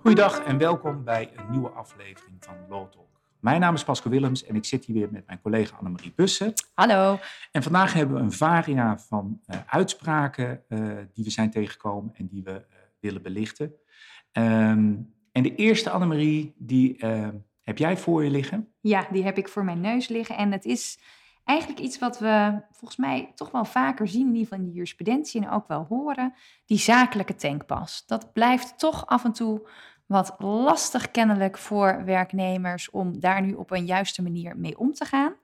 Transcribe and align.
Goeiedag 0.00 0.44
en 0.44 0.58
welkom 0.58 1.04
bij 1.04 1.30
een 1.36 1.50
nieuwe 1.50 1.68
aflevering 1.68 2.36
van 2.40 2.54
Law 2.68 2.90
Talk. 2.90 3.20
Mijn 3.40 3.60
naam 3.60 3.74
is 3.74 3.84
Pascal 3.84 4.10
Willems 4.10 4.44
en 4.44 4.54
ik 4.56 4.64
zit 4.64 4.84
hier 4.84 4.96
weer 4.96 5.10
met 5.10 5.26
mijn 5.26 5.40
collega 5.40 5.76
Annemarie 5.76 6.12
Bussen. 6.16 6.52
Hallo. 6.74 7.18
En 7.52 7.62
vandaag 7.62 7.92
hebben 7.92 8.16
we 8.16 8.22
een 8.22 8.32
varia 8.32 8.98
van 8.98 9.40
uh, 9.46 9.56
uitspraken 9.66 10.64
uh, 10.68 10.96
die 11.12 11.24
we 11.24 11.30
zijn 11.30 11.50
tegengekomen 11.50 12.14
en 12.14 12.26
die 12.26 12.42
we 12.42 12.50
uh, 12.50 12.76
willen 13.00 13.22
belichten. 13.22 13.74
Um, 14.32 15.14
en 15.32 15.42
de 15.42 15.54
eerste 15.54 15.90
Annemarie, 15.90 16.54
die 16.58 17.04
heb 17.62 17.78
jij 17.78 17.96
voor 17.96 18.24
je 18.24 18.30
liggen? 18.30 18.72
Ja, 18.80 19.06
die 19.10 19.24
heb 19.24 19.38
ik 19.38 19.48
voor 19.48 19.64
mijn 19.64 19.80
neus 19.80 20.08
liggen. 20.08 20.36
En 20.36 20.52
het 20.52 20.64
is 20.64 20.98
eigenlijk 21.44 21.80
iets 21.80 21.98
wat 21.98 22.18
we 22.18 22.62
volgens 22.70 23.00
mij 23.00 23.32
toch 23.34 23.50
wel 23.50 23.64
vaker 23.64 24.08
zien, 24.08 24.26
in 24.26 24.34
ieder 24.34 24.42
geval 24.42 24.58
in 24.58 24.64
de 24.64 24.72
jurisprudentie 24.72 25.42
en 25.42 25.50
ook 25.50 25.68
wel 25.68 25.86
horen, 25.88 26.34
die 26.66 26.78
zakelijke 26.78 27.34
tankpas. 27.34 28.06
Dat 28.06 28.32
blijft 28.32 28.78
toch 28.78 29.06
af 29.06 29.24
en 29.24 29.32
toe 29.32 29.68
wat 30.06 30.34
lastig 30.38 31.10
kennelijk 31.10 31.58
voor 31.58 32.04
werknemers 32.04 32.90
om 32.90 33.20
daar 33.20 33.42
nu 33.42 33.52
op 33.52 33.70
een 33.70 33.86
juiste 33.86 34.22
manier 34.22 34.56
mee 34.56 34.78
om 34.78 34.92
te 34.92 35.04
gaan. 35.04 35.34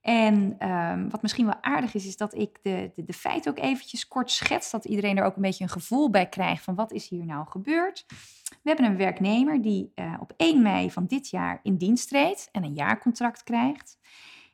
En 0.00 0.68
um, 0.68 1.10
wat 1.10 1.22
misschien 1.22 1.44
wel 1.44 1.62
aardig 1.62 1.94
is, 1.94 2.06
is 2.06 2.16
dat 2.16 2.34
ik 2.34 2.58
de, 2.62 2.90
de, 2.94 3.04
de 3.04 3.12
feiten 3.12 3.50
ook 3.50 3.58
eventjes 3.58 4.08
kort 4.08 4.30
schets, 4.30 4.70
dat 4.70 4.84
iedereen 4.84 5.16
er 5.16 5.24
ook 5.24 5.36
een 5.36 5.42
beetje 5.42 5.64
een 5.64 5.70
gevoel 5.70 6.10
bij 6.10 6.28
krijgt 6.28 6.64
van 6.64 6.74
wat 6.74 6.92
is 6.92 7.08
hier 7.08 7.24
nou 7.24 7.46
gebeurd. 7.48 8.04
We 8.48 8.68
hebben 8.68 8.86
een 8.86 8.96
werknemer 8.96 9.62
die 9.62 9.92
uh, 9.94 10.14
op 10.20 10.32
1 10.36 10.62
mei 10.62 10.90
van 10.90 11.06
dit 11.06 11.30
jaar 11.30 11.60
in 11.62 11.76
dienst 11.76 12.08
treedt 12.08 12.48
en 12.52 12.64
een 12.64 12.74
jaarcontract 12.74 13.42
krijgt. 13.42 13.98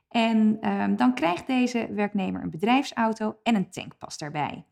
En 0.09 0.69
um, 0.71 0.97
dan 0.97 1.15
krijgt 1.15 1.47
deze 1.47 1.89
werknemer 1.93 2.43
een 2.43 2.51
bedrijfsauto 2.51 3.39
en 3.43 3.55
een 3.55 3.71
tankpas 3.71 4.19
daarbij. 4.19 4.65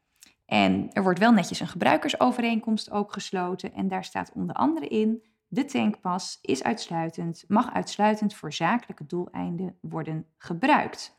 En 0.46 0.92
er 0.92 1.02
wordt 1.02 1.18
wel 1.18 1.32
netjes 1.32 1.60
een 1.60 1.68
gebruikersovereenkomst 1.68 2.90
ook 2.90 3.12
gesloten. 3.12 3.72
En 3.72 3.88
daar 3.88 4.04
staat 4.04 4.32
onder 4.34 4.54
andere 4.54 4.88
in: 4.88 5.22
de 5.48 5.64
tankpas 5.64 6.38
is 6.42 6.62
uitsluitend, 6.62 7.44
mag 7.48 7.74
uitsluitend 7.74 8.34
voor 8.34 8.52
zakelijke 8.52 9.06
doeleinden 9.06 9.78
worden 9.80 10.26
gebruikt. 10.38 11.16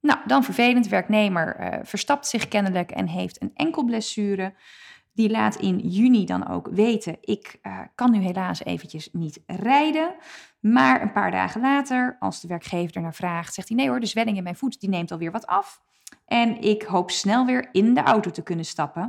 Nou, 0.00 0.20
dan 0.26 0.44
vervelend, 0.44 0.88
werknemer 0.88 1.60
uh, 1.60 1.78
verstapt 1.82 2.26
zich 2.26 2.48
kennelijk 2.48 2.90
en 2.90 3.06
heeft 3.06 3.42
een 3.42 3.50
enkel 3.54 3.84
blessure. 3.84 4.54
Die 5.12 5.30
laat 5.30 5.56
in 5.56 5.78
juni 5.78 6.24
dan 6.24 6.48
ook 6.48 6.68
weten, 6.70 7.16
ik 7.20 7.58
uh, 7.62 7.78
kan 7.94 8.10
nu 8.10 8.18
helaas 8.18 8.64
eventjes 8.64 9.08
niet 9.12 9.40
rijden. 9.46 10.14
Maar 10.60 11.02
een 11.02 11.12
paar 11.12 11.30
dagen 11.30 11.60
later, 11.60 12.16
als 12.20 12.40
de 12.40 12.48
werkgever 12.48 12.96
ernaar 12.96 13.14
vraagt, 13.14 13.54
zegt 13.54 13.68
hij 13.68 13.76
nee 13.76 13.88
hoor, 13.88 14.00
de 14.00 14.06
zwelling 14.06 14.36
in 14.36 14.42
mijn 14.42 14.56
voet 14.56 14.80
die 14.80 14.88
neemt 14.88 15.10
alweer 15.10 15.30
wat 15.30 15.46
af. 15.46 15.80
En 16.26 16.60
ik 16.60 16.82
hoop 16.82 17.10
snel 17.10 17.46
weer 17.46 17.68
in 17.72 17.94
de 17.94 18.02
auto 18.02 18.30
te 18.30 18.42
kunnen 18.42 18.64
stappen. 18.64 19.02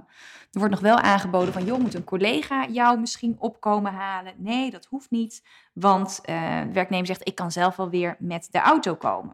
Er 0.51 0.59
wordt 0.59 0.73
nog 0.73 0.81
wel 0.83 0.97
aangeboden 0.99 1.53
van, 1.53 1.65
joh, 1.65 1.79
moet 1.79 1.93
een 1.93 2.03
collega 2.03 2.67
jou 2.67 2.99
misschien 2.99 3.35
opkomen 3.39 3.93
halen? 3.93 4.33
Nee, 4.38 4.71
dat 4.71 4.85
hoeft 4.85 5.11
niet, 5.11 5.43
want 5.73 6.21
uh, 6.25 6.61
de 6.61 6.73
werknemer 6.73 7.05
zegt, 7.05 7.27
ik 7.27 7.35
kan 7.35 7.51
zelf 7.51 7.75
wel 7.75 7.89
weer 7.89 8.15
met 8.19 8.47
de 8.51 8.59
auto 8.59 8.95
komen. 8.95 9.33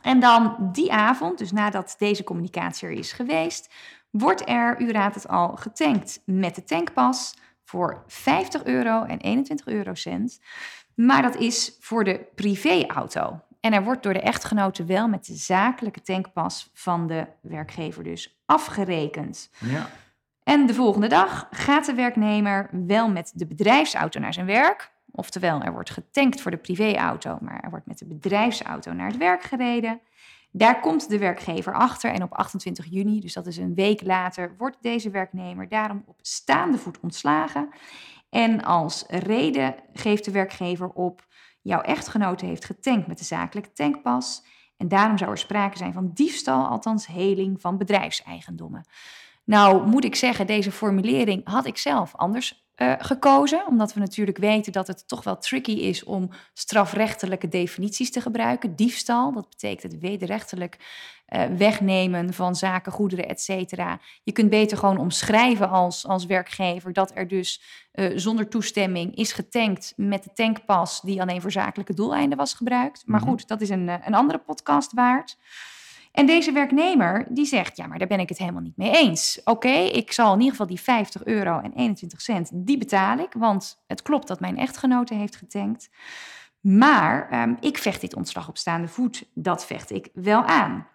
En 0.00 0.20
dan 0.20 0.68
die 0.72 0.92
avond, 0.92 1.38
dus 1.38 1.52
nadat 1.52 1.94
deze 1.98 2.24
communicatie 2.24 2.88
er 2.88 2.94
is 2.94 3.12
geweest, 3.12 3.74
wordt 4.10 4.48
er, 4.48 4.80
u 4.80 4.90
raadt 4.90 5.14
het 5.14 5.28
al, 5.28 5.56
getankt 5.56 6.22
met 6.24 6.54
de 6.54 6.64
tankpas 6.64 7.34
voor 7.64 8.04
50 8.06 8.64
euro 8.64 9.04
en 9.04 9.18
21 9.18 9.66
eurocent. 9.66 10.40
Maar 10.94 11.22
dat 11.22 11.36
is 11.36 11.76
voor 11.80 12.04
de 12.04 12.26
privéauto. 12.34 13.40
En 13.60 13.72
er 13.72 13.84
wordt 13.84 14.02
door 14.02 14.12
de 14.12 14.20
echtgenoten 14.20 14.86
wel 14.86 15.08
met 15.08 15.26
de 15.26 15.34
zakelijke 15.34 16.00
tankpas 16.00 16.70
van 16.74 17.06
de 17.06 17.26
werkgever 17.40 18.02
dus 18.02 18.40
afgerekend. 18.46 19.50
Ja. 19.58 19.90
En 20.42 20.66
de 20.66 20.74
volgende 20.74 21.08
dag 21.08 21.48
gaat 21.50 21.86
de 21.86 21.94
werknemer 21.94 22.68
wel 22.86 23.08
met 23.08 23.32
de 23.34 23.46
bedrijfsauto 23.46 24.20
naar 24.20 24.32
zijn 24.32 24.46
werk. 24.46 24.92
Oftewel, 25.10 25.60
er 25.60 25.72
wordt 25.72 25.90
getankt 25.90 26.40
voor 26.40 26.50
de 26.50 26.56
privéauto, 26.56 27.38
maar 27.40 27.60
er 27.60 27.70
wordt 27.70 27.86
met 27.86 27.98
de 27.98 28.06
bedrijfsauto 28.06 28.92
naar 28.92 29.06
het 29.06 29.16
werk 29.16 29.42
gereden. 29.42 30.00
Daar 30.50 30.80
komt 30.80 31.08
de 31.08 31.18
werkgever 31.18 31.74
achter 31.74 32.12
en 32.12 32.22
op 32.22 32.32
28 32.32 32.86
juni, 32.90 33.20
dus 33.20 33.32
dat 33.32 33.46
is 33.46 33.56
een 33.56 33.74
week 33.74 34.02
later, 34.02 34.54
wordt 34.58 34.76
deze 34.80 35.10
werknemer 35.10 35.68
daarom 35.68 36.02
op 36.06 36.18
staande 36.22 36.78
voet 36.78 37.00
ontslagen. 37.00 37.68
En 38.30 38.64
als 38.64 39.04
reden 39.08 39.74
geeft 39.92 40.24
de 40.24 40.30
werkgever 40.30 40.88
op 40.88 41.26
jouw 41.62 41.80
echtgenote 41.80 42.46
heeft 42.46 42.64
getankt 42.64 43.06
met 43.06 43.18
de 43.18 43.24
zakelijke 43.24 43.72
tankpas. 43.72 44.44
En 44.76 44.88
daarom 44.88 45.18
zou 45.18 45.30
er 45.30 45.38
sprake 45.38 45.76
zijn 45.76 45.92
van 45.92 46.10
diefstal, 46.14 46.66
althans 46.66 47.06
heling 47.06 47.60
van 47.60 47.78
bedrijfseigendommen. 47.78 48.86
Nou, 49.44 49.86
moet 49.86 50.04
ik 50.04 50.14
zeggen, 50.14 50.46
deze 50.46 50.72
formulering 50.72 51.48
had 51.48 51.66
ik 51.66 51.76
zelf 51.76 52.16
anders 52.16 52.67
uh, 52.78 52.92
gekozen, 52.98 53.66
omdat 53.66 53.94
we 53.94 54.00
natuurlijk 54.00 54.38
weten 54.38 54.72
dat 54.72 54.86
het 54.86 55.08
toch 55.08 55.24
wel 55.24 55.38
tricky 55.38 55.72
is 55.72 56.04
om 56.04 56.30
strafrechtelijke 56.52 57.48
definities 57.48 58.10
te 58.10 58.20
gebruiken. 58.20 58.76
Diefstal, 58.76 59.32
dat 59.32 59.48
betekent 59.48 59.92
het 59.92 60.00
wederrechtelijk 60.00 60.76
uh, 61.28 61.44
wegnemen 61.44 62.34
van 62.34 62.56
zaken, 62.56 62.92
goederen, 62.92 63.28
et 63.28 63.40
cetera. 63.40 64.00
Je 64.22 64.32
kunt 64.32 64.50
beter 64.50 64.78
gewoon 64.78 64.98
omschrijven 64.98 65.70
als, 65.70 66.06
als 66.06 66.26
werkgever 66.26 66.92
dat 66.92 67.12
er 67.14 67.28
dus 67.28 67.62
uh, 67.92 68.12
zonder 68.14 68.48
toestemming 68.48 69.16
is 69.16 69.32
getankt 69.32 69.92
met 69.96 70.22
de 70.22 70.32
tankpas 70.32 71.00
die 71.00 71.20
alleen 71.20 71.40
voor 71.40 71.52
zakelijke 71.52 71.94
doeleinden 71.94 72.38
was 72.38 72.54
gebruikt. 72.54 73.02
Maar 73.06 73.20
goed, 73.20 73.48
dat 73.48 73.60
is 73.60 73.68
een, 73.68 73.88
een 73.88 74.14
andere 74.14 74.38
podcast 74.38 74.92
waard. 74.92 75.36
En 76.18 76.26
deze 76.26 76.52
werknemer 76.52 77.26
die 77.28 77.44
zegt, 77.44 77.76
ja, 77.76 77.86
maar 77.86 77.98
daar 77.98 78.08
ben 78.08 78.20
ik 78.20 78.28
het 78.28 78.38
helemaal 78.38 78.62
niet 78.62 78.76
mee 78.76 78.90
eens. 78.90 79.40
Oké, 79.44 79.68
ik 79.68 80.12
zal 80.12 80.32
in 80.32 80.38
ieder 80.38 80.50
geval 80.50 80.66
die 80.66 80.80
50 80.80 81.24
euro 81.24 81.60
en 81.60 81.72
21 81.72 82.20
cent, 82.20 82.50
die 82.52 82.78
betaal 82.78 83.18
ik, 83.18 83.32
want 83.32 83.82
het 83.86 84.02
klopt 84.02 84.28
dat 84.28 84.40
mijn 84.40 84.58
echtgenote 84.58 85.14
heeft 85.14 85.36
getankt. 85.36 85.90
Maar 86.60 87.42
um, 87.42 87.56
ik 87.60 87.78
vecht 87.78 88.00
dit 88.00 88.14
ontslag 88.14 88.48
op 88.48 88.58
staande 88.58 88.88
voet, 88.88 89.24
dat 89.34 89.66
vecht 89.66 89.90
ik 89.90 90.08
wel 90.12 90.44
aan. 90.44 90.86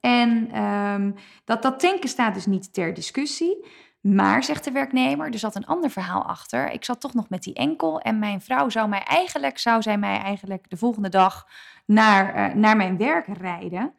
En 0.00 0.62
um, 0.62 1.14
dat, 1.44 1.62
dat 1.62 1.80
tanken 1.80 2.08
staat 2.08 2.34
dus 2.34 2.46
niet 2.46 2.72
ter 2.72 2.94
discussie. 2.94 3.66
Maar, 4.00 4.44
zegt 4.44 4.64
de 4.64 4.70
werknemer, 4.70 5.32
er 5.32 5.38
zat 5.38 5.54
een 5.54 5.66
ander 5.66 5.90
verhaal 5.90 6.22
achter. 6.22 6.70
Ik 6.70 6.84
zat 6.84 7.00
toch 7.00 7.14
nog 7.14 7.28
met 7.28 7.42
die 7.42 7.54
enkel 7.54 8.00
en 8.00 8.18
mijn 8.18 8.40
vrouw 8.40 8.68
zou 8.68 8.88
mij 8.88 9.02
eigenlijk, 9.02 9.58
zou 9.58 9.82
zij 9.82 9.98
mij 9.98 10.18
eigenlijk 10.18 10.70
de 10.70 10.76
volgende 10.76 11.08
dag 11.08 11.48
naar, 11.86 12.36
uh, 12.36 12.54
naar 12.54 12.76
mijn 12.76 12.96
werk 12.96 13.26
rijden. 13.26 13.94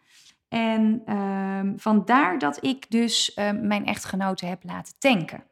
En 0.50 1.14
um, 1.16 1.80
vandaar 1.80 2.40
dat 2.40 2.64
ik 2.64 2.86
dus 2.90 3.38
um, 3.40 3.68
mijn 3.68 3.86
echtgenote 3.86 4.46
heb 4.46 4.64
laten 4.64 4.94
tanken. 5.00 5.44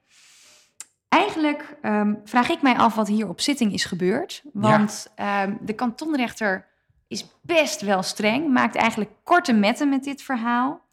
Eigenlijk 1.09 1.78
um, 1.81 2.22
vraag 2.23 2.50
ik 2.50 2.61
mij 2.61 2.75
af 2.75 2.95
wat 2.95 3.07
hier 3.07 3.29
op 3.29 3.41
zitting 3.41 3.73
is 3.73 3.85
gebeurd. 3.85 4.44
Want 4.53 5.13
ja. 5.16 5.57
de 5.61 5.73
kantonrechter 5.73 6.67
is 7.07 7.25
best 7.41 7.81
wel 7.81 8.03
streng, 8.03 8.50
maakt 8.50 8.75
eigenlijk 8.75 9.11
korte 9.23 9.53
metten 9.53 9.89
met 9.89 10.03
dit 10.03 10.22
verhaal. 10.22 10.84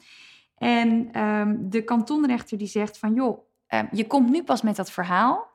En 0.59 1.11
de 1.71 1.83
kantonrechter 1.85 2.59
die 2.59 2.67
zegt 2.67 2.99
van 2.99 3.15
joh, 3.15 3.39
je 3.93 4.07
komt 4.07 4.31
nu 4.31 4.43
pas 4.43 4.63
met 4.63 4.77
dat 4.77 4.91
verhaal. 4.91 5.53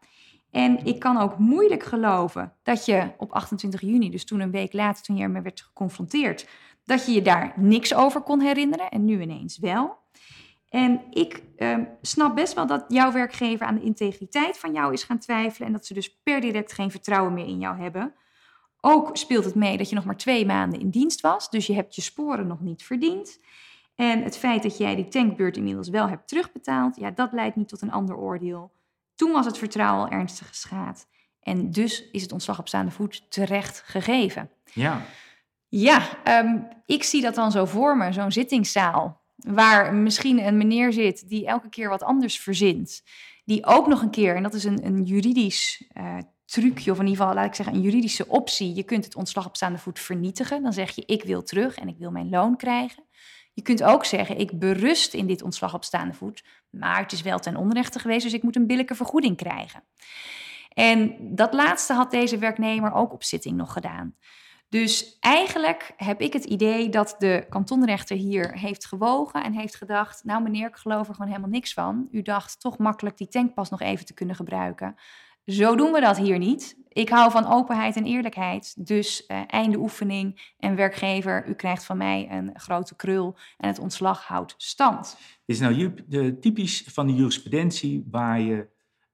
En 0.51 0.85
ik 0.85 0.99
kan 0.99 1.17
ook 1.17 1.37
moeilijk 1.37 1.83
geloven 1.83 2.53
dat 2.63 2.85
je 2.85 3.11
op 3.17 3.31
28 3.31 3.81
juni, 3.81 4.09
dus 4.09 4.25
toen 4.25 4.39
een 4.39 4.51
week 4.51 4.73
later, 4.73 5.03
toen 5.03 5.15
je 5.15 5.23
ermee 5.23 5.41
werd 5.41 5.61
geconfronteerd, 5.61 6.47
dat 6.87 7.05
je 7.05 7.11
je 7.11 7.21
daar 7.21 7.53
niks 7.55 7.93
over 7.93 8.21
kon 8.21 8.41
herinneren 8.41 8.89
en 8.89 9.05
nu 9.05 9.21
ineens 9.21 9.57
wel. 9.57 9.97
En 10.69 11.01
ik 11.09 11.43
uh, 11.57 11.77
snap 12.01 12.35
best 12.35 12.53
wel 12.53 12.67
dat 12.67 12.85
jouw 12.87 13.11
werkgever 13.11 13.65
aan 13.65 13.75
de 13.75 13.81
integriteit 13.81 14.57
van 14.57 14.73
jou 14.73 14.93
is 14.93 15.03
gaan 15.03 15.19
twijfelen 15.19 15.67
en 15.67 15.73
dat 15.73 15.85
ze 15.85 15.93
dus 15.93 16.19
per 16.23 16.41
direct 16.41 16.73
geen 16.73 16.91
vertrouwen 16.91 17.33
meer 17.33 17.45
in 17.45 17.59
jou 17.59 17.77
hebben. 17.81 18.13
Ook 18.81 19.17
speelt 19.17 19.45
het 19.45 19.55
mee 19.55 19.77
dat 19.77 19.89
je 19.89 19.95
nog 19.95 20.05
maar 20.05 20.17
twee 20.17 20.45
maanden 20.45 20.79
in 20.79 20.89
dienst 20.89 21.21
was, 21.21 21.49
dus 21.49 21.67
je 21.67 21.73
hebt 21.73 21.95
je 21.95 22.01
sporen 22.01 22.47
nog 22.47 22.61
niet 22.61 22.83
verdiend. 22.83 23.39
En 23.95 24.23
het 24.23 24.37
feit 24.37 24.63
dat 24.63 24.77
jij 24.77 24.95
die 24.95 25.07
tankbeurt 25.07 25.57
inmiddels 25.57 25.89
wel 25.89 26.09
hebt 26.09 26.27
terugbetaald, 26.27 26.95
ja, 26.95 27.11
dat 27.11 27.31
leidt 27.31 27.55
niet 27.55 27.67
tot 27.67 27.81
een 27.81 27.91
ander 27.91 28.15
oordeel. 28.15 28.71
Toen 29.15 29.31
was 29.31 29.45
het 29.45 29.57
vertrouwen 29.57 30.05
al 30.05 30.11
ernstig 30.11 30.47
geschaad. 30.47 31.07
En 31.41 31.71
dus 31.71 32.09
is 32.11 32.21
het 32.21 32.31
ontslag 32.31 32.59
op 32.59 32.67
staande 32.67 32.91
voet 32.91 33.31
terecht 33.31 33.81
gegeven. 33.85 34.49
Ja. 34.73 35.01
Ja, 35.69 36.01
um, 36.43 36.67
ik 36.85 37.03
zie 37.03 37.21
dat 37.21 37.35
dan 37.35 37.51
zo 37.51 37.65
voor 37.65 37.97
me, 37.97 38.13
zo'n 38.13 38.31
zittingszaal. 38.31 39.21
Waar 39.35 39.93
misschien 39.93 40.45
een 40.45 40.57
meneer 40.57 40.93
zit 40.93 41.29
die 41.29 41.45
elke 41.45 41.69
keer 41.69 41.89
wat 41.89 42.03
anders 42.03 42.39
verzint. 42.39 43.03
Die 43.45 43.65
ook 43.65 43.87
nog 43.87 44.01
een 44.01 44.09
keer, 44.09 44.35
en 44.35 44.43
dat 44.43 44.53
is 44.53 44.63
een, 44.63 44.85
een 44.85 45.03
juridisch 45.03 45.89
uh, 45.93 46.17
trucje, 46.45 46.91
of 46.91 46.99
in 46.99 47.05
ieder 47.05 47.19
geval, 47.19 47.35
laat 47.35 47.45
ik 47.45 47.55
zeggen, 47.55 47.75
een 47.75 47.81
juridische 47.81 48.27
optie. 48.27 48.75
Je 48.75 48.83
kunt 48.83 49.05
het 49.05 49.15
ontslag 49.15 49.45
op 49.45 49.55
staande 49.55 49.77
voet 49.77 49.99
vernietigen. 49.99 50.63
Dan 50.63 50.73
zeg 50.73 50.95
je, 50.95 51.03
ik 51.05 51.23
wil 51.23 51.43
terug 51.43 51.77
en 51.77 51.87
ik 51.87 51.97
wil 51.97 52.11
mijn 52.11 52.29
loon 52.29 52.57
krijgen. 52.57 53.03
Je 53.53 53.61
kunt 53.61 53.83
ook 53.83 54.05
zeggen, 54.05 54.37
ik 54.37 54.59
berust 54.59 55.13
in 55.13 55.27
dit 55.27 55.41
ontslag 55.41 55.73
op 55.73 55.83
staande 55.83 56.13
voet, 56.13 56.43
maar 56.69 57.01
het 57.01 57.11
is 57.11 57.21
wel 57.21 57.39
ten 57.39 57.55
onrechte 57.55 57.99
geweest, 57.99 58.23
dus 58.23 58.33
ik 58.33 58.43
moet 58.43 58.55
een 58.55 58.67
billijke 58.67 58.95
vergoeding 58.95 59.37
krijgen. 59.37 59.83
En 60.73 61.15
dat 61.35 61.53
laatste 61.53 61.93
had 61.93 62.11
deze 62.11 62.37
werknemer 62.37 62.93
ook 62.93 63.13
op 63.13 63.23
zitting 63.23 63.57
nog 63.57 63.73
gedaan. 63.73 64.15
Dus 64.69 65.17
eigenlijk 65.19 65.93
heb 65.97 66.21
ik 66.21 66.33
het 66.33 66.43
idee 66.43 66.89
dat 66.89 67.15
de 67.17 67.45
kantonrechter 67.49 68.17
hier 68.17 68.57
heeft 68.57 68.85
gewogen 68.85 69.43
en 69.43 69.53
heeft 69.53 69.75
gedacht: 69.75 70.23
Nou, 70.23 70.43
meneer, 70.43 70.67
ik 70.67 70.75
geloof 70.75 71.07
er 71.07 71.13
gewoon 71.13 71.29
helemaal 71.29 71.49
niks 71.49 71.73
van. 71.73 72.07
U 72.11 72.21
dacht 72.21 72.59
toch 72.59 72.77
makkelijk 72.77 73.17
die 73.17 73.27
tankpas 73.27 73.69
nog 73.69 73.81
even 73.81 74.05
te 74.05 74.13
kunnen 74.13 74.35
gebruiken. 74.35 74.95
Zo 75.45 75.75
doen 75.75 75.91
we 75.91 75.99
dat 75.99 76.17
hier 76.17 76.37
niet. 76.37 76.77
Ik 76.89 77.09
hou 77.09 77.31
van 77.31 77.45
openheid 77.45 77.95
en 77.95 78.05
eerlijkheid. 78.05 78.87
Dus 78.87 79.23
uh, 79.27 79.41
einde 79.47 79.77
oefening 79.77 80.53
en 80.57 80.75
werkgever, 80.75 81.47
u 81.47 81.53
krijgt 81.53 81.85
van 81.85 81.97
mij 81.97 82.27
een 82.31 82.51
grote 82.53 82.95
krul 82.95 83.37
en 83.57 83.67
het 83.67 83.79
ontslag 83.79 84.23
houdt 84.23 84.53
stand. 84.57 85.17
Dit 85.45 85.55
is 85.55 85.59
nou 85.59 85.93
de, 86.07 86.39
typisch 86.39 86.83
van 86.87 87.07
de 87.07 87.13
jurisprudentie 87.13 88.07
waar 88.11 88.39
je 88.39 88.67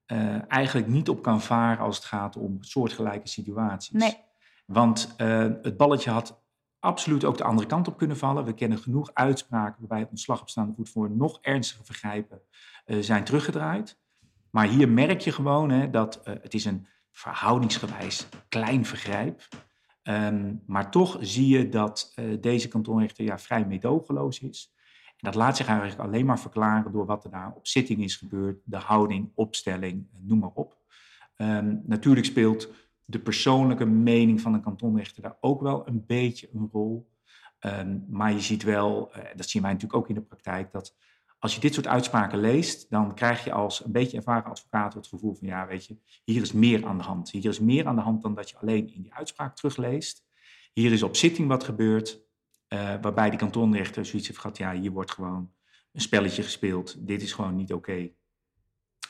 uh, 0.07 0.51
eigenlijk 0.51 0.87
niet 0.87 1.09
op 1.09 1.23
kan 1.23 1.41
varen 1.41 1.83
als 1.83 1.95
het 1.95 2.05
gaat 2.05 2.37
om 2.37 2.57
soortgelijke 2.59 3.27
situaties. 3.27 3.91
Nee. 3.91 4.15
Want 4.65 5.15
uh, 5.17 5.39
het 5.61 5.77
balletje 5.77 6.09
had 6.09 6.43
absoluut 6.79 7.23
ook 7.23 7.37
de 7.37 7.43
andere 7.43 7.67
kant 7.67 7.87
op 7.87 7.97
kunnen 7.97 8.17
vallen. 8.17 8.45
We 8.45 8.53
kennen 8.53 8.77
genoeg 8.77 9.13
uitspraken 9.13 9.87
waarbij 9.87 10.09
ontslag 10.09 10.41
op 10.41 10.49
staande 10.49 10.73
voet 10.73 10.89
voor 10.89 11.11
nog 11.11 11.39
ernstige 11.41 11.83
vergrijpen 11.83 12.41
zijn 12.85 13.23
teruggedraaid. 13.23 13.99
Maar 14.49 14.67
hier 14.67 14.89
merk 14.89 15.21
je 15.21 15.31
gewoon 15.31 15.69
hè, 15.69 15.89
dat 15.89 16.21
uh, 16.27 16.33
het 16.41 16.53
is 16.53 16.65
een 16.65 16.87
verhoudingsgewijs 17.11 18.27
klein 18.49 18.85
vergrijp. 18.85 19.47
Um, 20.03 20.63
maar 20.65 20.91
toch 20.91 21.17
zie 21.21 21.47
je 21.47 21.69
dat 21.69 22.13
deze 22.39 22.67
kantonrechter 22.67 23.23
ja, 23.23 23.39
vrij 23.39 23.65
meedogenloos 23.65 24.39
is. 24.39 24.73
En 25.07 25.31
dat 25.31 25.35
laat 25.35 25.57
zich 25.57 25.67
eigenlijk 25.67 25.99
alleen 25.99 26.25
maar 26.25 26.39
verklaren 26.39 26.91
door 26.91 27.05
wat 27.05 27.23
er 27.23 27.31
daar 27.31 27.53
op 27.55 27.67
zitting 27.67 28.03
is 28.03 28.15
gebeurd. 28.15 28.61
De 28.63 28.77
houding, 28.77 29.31
opstelling, 29.35 30.07
noem 30.21 30.39
maar 30.39 30.51
op. 30.53 30.77
Um, 31.37 31.81
natuurlijk 31.85 32.25
speelt 32.25 32.69
de 33.05 33.19
persoonlijke 33.19 33.85
mening 33.85 34.41
van 34.41 34.53
een 34.53 34.61
kantonrechter 34.61 35.21
daar 35.21 35.37
ook 35.39 35.61
wel 35.61 35.87
een 35.87 36.05
beetje 36.05 36.49
een 36.53 36.69
rol. 36.71 37.11
Um, 37.65 38.05
maar 38.09 38.31
je 38.31 38.41
ziet 38.41 38.63
wel, 38.63 39.11
uh, 39.17 39.23
dat 39.35 39.49
zien 39.49 39.61
wij 39.61 39.71
natuurlijk 39.71 39.99
ook 39.99 40.09
in 40.09 40.15
de 40.15 40.21
praktijk, 40.21 40.71
dat 40.71 40.95
als 41.39 41.55
je 41.55 41.61
dit 41.61 41.73
soort 41.73 41.87
uitspraken 41.87 42.39
leest, 42.39 42.89
dan 42.89 43.15
krijg 43.15 43.43
je 43.43 43.51
als 43.51 43.85
een 43.85 43.91
beetje 43.91 44.17
ervaren 44.17 44.51
advocaat 44.51 44.93
het 44.93 45.07
gevoel 45.07 45.33
van, 45.33 45.47
ja, 45.47 45.67
weet 45.67 45.85
je, 45.85 45.97
hier 46.23 46.41
is 46.41 46.51
meer 46.51 46.85
aan 46.85 46.97
de 46.97 47.03
hand. 47.03 47.31
Hier 47.31 47.45
is 47.45 47.59
meer 47.59 47.87
aan 47.87 47.95
de 47.95 48.01
hand 48.01 48.21
dan 48.21 48.35
dat 48.35 48.49
je 48.49 48.57
alleen 48.57 48.93
in 48.93 49.01
die 49.01 49.13
uitspraak 49.13 49.55
terugleest. 49.55 50.23
Hier 50.73 50.91
is 50.91 51.03
op 51.03 51.15
zitting 51.15 51.47
wat 51.47 51.63
gebeurd, 51.63 52.21
uh, 52.69 52.79
waarbij 53.01 53.29
die 53.29 53.39
kantonrechter 53.39 54.05
zoiets 54.05 54.27
heeft 54.27 54.39
gehad, 54.39 54.57
ja, 54.57 54.73
hier 54.73 54.91
wordt 54.91 55.11
gewoon 55.11 55.51
een 55.91 56.01
spelletje 56.01 56.43
gespeeld. 56.43 57.07
Dit 57.07 57.21
is 57.21 57.33
gewoon 57.33 57.55
niet 57.55 57.73
oké. 57.73 58.11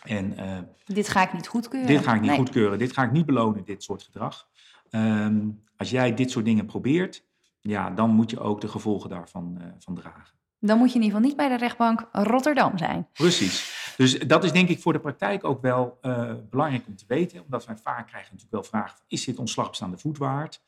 En, 0.04 0.34
uh, 0.40 0.58
dit 0.86 1.10
ga 1.10 1.22
ik 1.22 1.34
niet 1.34 1.48
goedkeuren. 1.48 1.88
Dit 1.88 2.04
ga 2.04 2.14
ik 2.14 2.20
niet 2.22 2.30
nee. 2.30 2.40
goedkeuren. 2.40 2.80
Dit 2.80 2.94
ga 2.94 3.04
ik 3.04 3.12
niet 3.12 3.26
belonen, 3.26 3.64
dit 3.66 3.84
soort 3.84 4.04
gedrag. 4.04 4.48
Um, 4.92 5.64
als 5.78 5.90
jij 5.90 6.14
dit 6.14 6.32
soort 6.32 6.46
dingen 6.46 6.66
probeert, 6.66 7.26
ja, 7.62 7.90
dan 7.90 8.10
moet 8.10 8.30
je 8.30 8.40
ook 8.40 8.62
de 8.62 8.68
gevolgen 8.68 9.10
daarvan 9.10 9.58
uh, 9.62 9.68
van 9.80 9.96
dragen 9.96 10.42
dan 10.68 10.78
moet 10.78 10.92
je 10.92 10.96
in 10.96 11.04
ieder 11.04 11.18
geval 11.18 11.30
niet 11.30 11.38
bij 11.38 11.50
de 11.50 11.58
rechtbank 11.58 12.08
Rotterdam 12.12 12.78
zijn. 12.78 13.08
Precies. 13.14 13.94
Dus 13.98 14.20
dat 14.20 14.44
is 14.44 14.52
denk 14.52 14.70
ik 14.70 14.80
voor 14.80 14.94
de 14.94 15.00
praktijk 15.00 15.44
ook 15.44 15.62
wel 15.62 15.98
uh, 16.02 16.32
belangrijk 16.50 16.88
om 16.88 16.96
te 16.96 17.06
weten. 17.08 17.44
Omdat 17.44 17.66
wij 17.66 17.78
vaak 17.78 18.08
krijgen 18.08 18.30
natuurlijk 18.32 18.52
wel 18.52 18.82
vragen, 18.82 19.00
is 19.08 19.26
dit 19.26 19.38
ontslag 19.38 19.68
op 19.68 19.76
staande 19.76 19.98
voet 19.98 20.18
waard? 20.18 20.62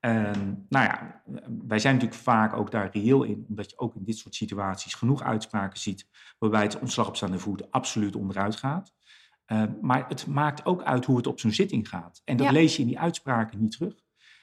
Uh, 0.00 0.30
nou 0.68 0.84
ja, 0.84 1.22
wij 1.66 1.78
zijn 1.78 1.94
natuurlijk 1.94 2.22
vaak 2.22 2.52
ook 2.52 2.70
daar 2.70 2.90
reëel 2.92 3.22
in, 3.22 3.44
omdat 3.48 3.70
je 3.70 3.78
ook 3.78 3.94
in 3.94 4.04
dit 4.04 4.18
soort 4.18 4.34
situaties 4.34 4.94
genoeg 4.94 5.22
uitspraken 5.22 5.78
ziet 5.78 6.06
waarbij 6.38 6.62
het 6.62 6.78
ontslag 6.78 7.08
op 7.08 7.16
staande 7.16 7.38
voet 7.38 7.70
absoluut 7.70 8.16
onderuit 8.16 8.56
gaat. 8.56 8.92
Uh, 9.46 9.62
maar 9.80 10.08
het 10.08 10.26
maakt 10.26 10.66
ook 10.66 10.82
uit 10.82 11.04
hoe 11.04 11.16
het 11.16 11.26
op 11.26 11.40
zo'n 11.40 11.50
zitting 11.50 11.88
gaat. 11.88 12.22
En 12.24 12.36
dat 12.36 12.46
ja. 12.46 12.52
lees 12.52 12.76
je 12.76 12.82
in 12.82 12.88
die 12.88 12.98
uitspraken 12.98 13.60
niet 13.60 13.70
terug. 13.70 13.94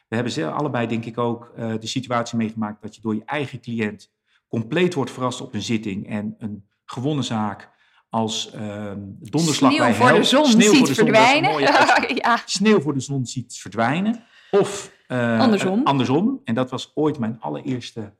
We 0.07 0.15
hebben 0.15 0.33
ze 0.33 0.51
allebei 0.51 0.87
denk 0.87 1.05
ik 1.05 1.17
ook 1.17 1.51
uh, 1.57 1.73
de 1.79 1.87
situatie 1.87 2.37
meegemaakt 2.37 2.81
dat 2.81 2.95
je 2.95 3.01
door 3.01 3.15
je 3.15 3.25
eigen 3.25 3.61
cliënt 3.61 4.13
compleet 4.47 4.93
wordt 4.93 5.11
verrast 5.11 5.41
op 5.41 5.53
een 5.53 5.61
zitting 5.61 6.09
en 6.09 6.35
een 6.37 6.67
gewonnen 6.85 7.23
zaak 7.23 7.69
als 8.09 8.51
uh, 8.55 8.91
donderslag 9.19 9.71
sneeuw 9.71 9.83
bij 9.83 9.93
voor 9.93 10.13
de 10.13 10.23
zon 10.23 10.45
sneeuw 10.45 10.73
ziet 10.73 10.77
voor 10.77 10.87
de 10.87 10.93
zon, 10.93 11.05
verdwijnen. 11.05 11.59
ja. 12.15 12.41
Sneeuw 12.45 12.81
voor 12.81 12.93
de 12.93 12.99
zon 12.99 13.25
ziet 13.25 13.57
verdwijnen. 13.57 14.23
Of 14.51 14.91
uh, 15.07 15.39
andersom. 15.39 15.83
andersom. 15.83 16.41
En 16.43 16.55
dat 16.55 16.69
was 16.69 16.91
ooit 16.95 17.19
mijn 17.19 17.39
allereerste 17.39 18.13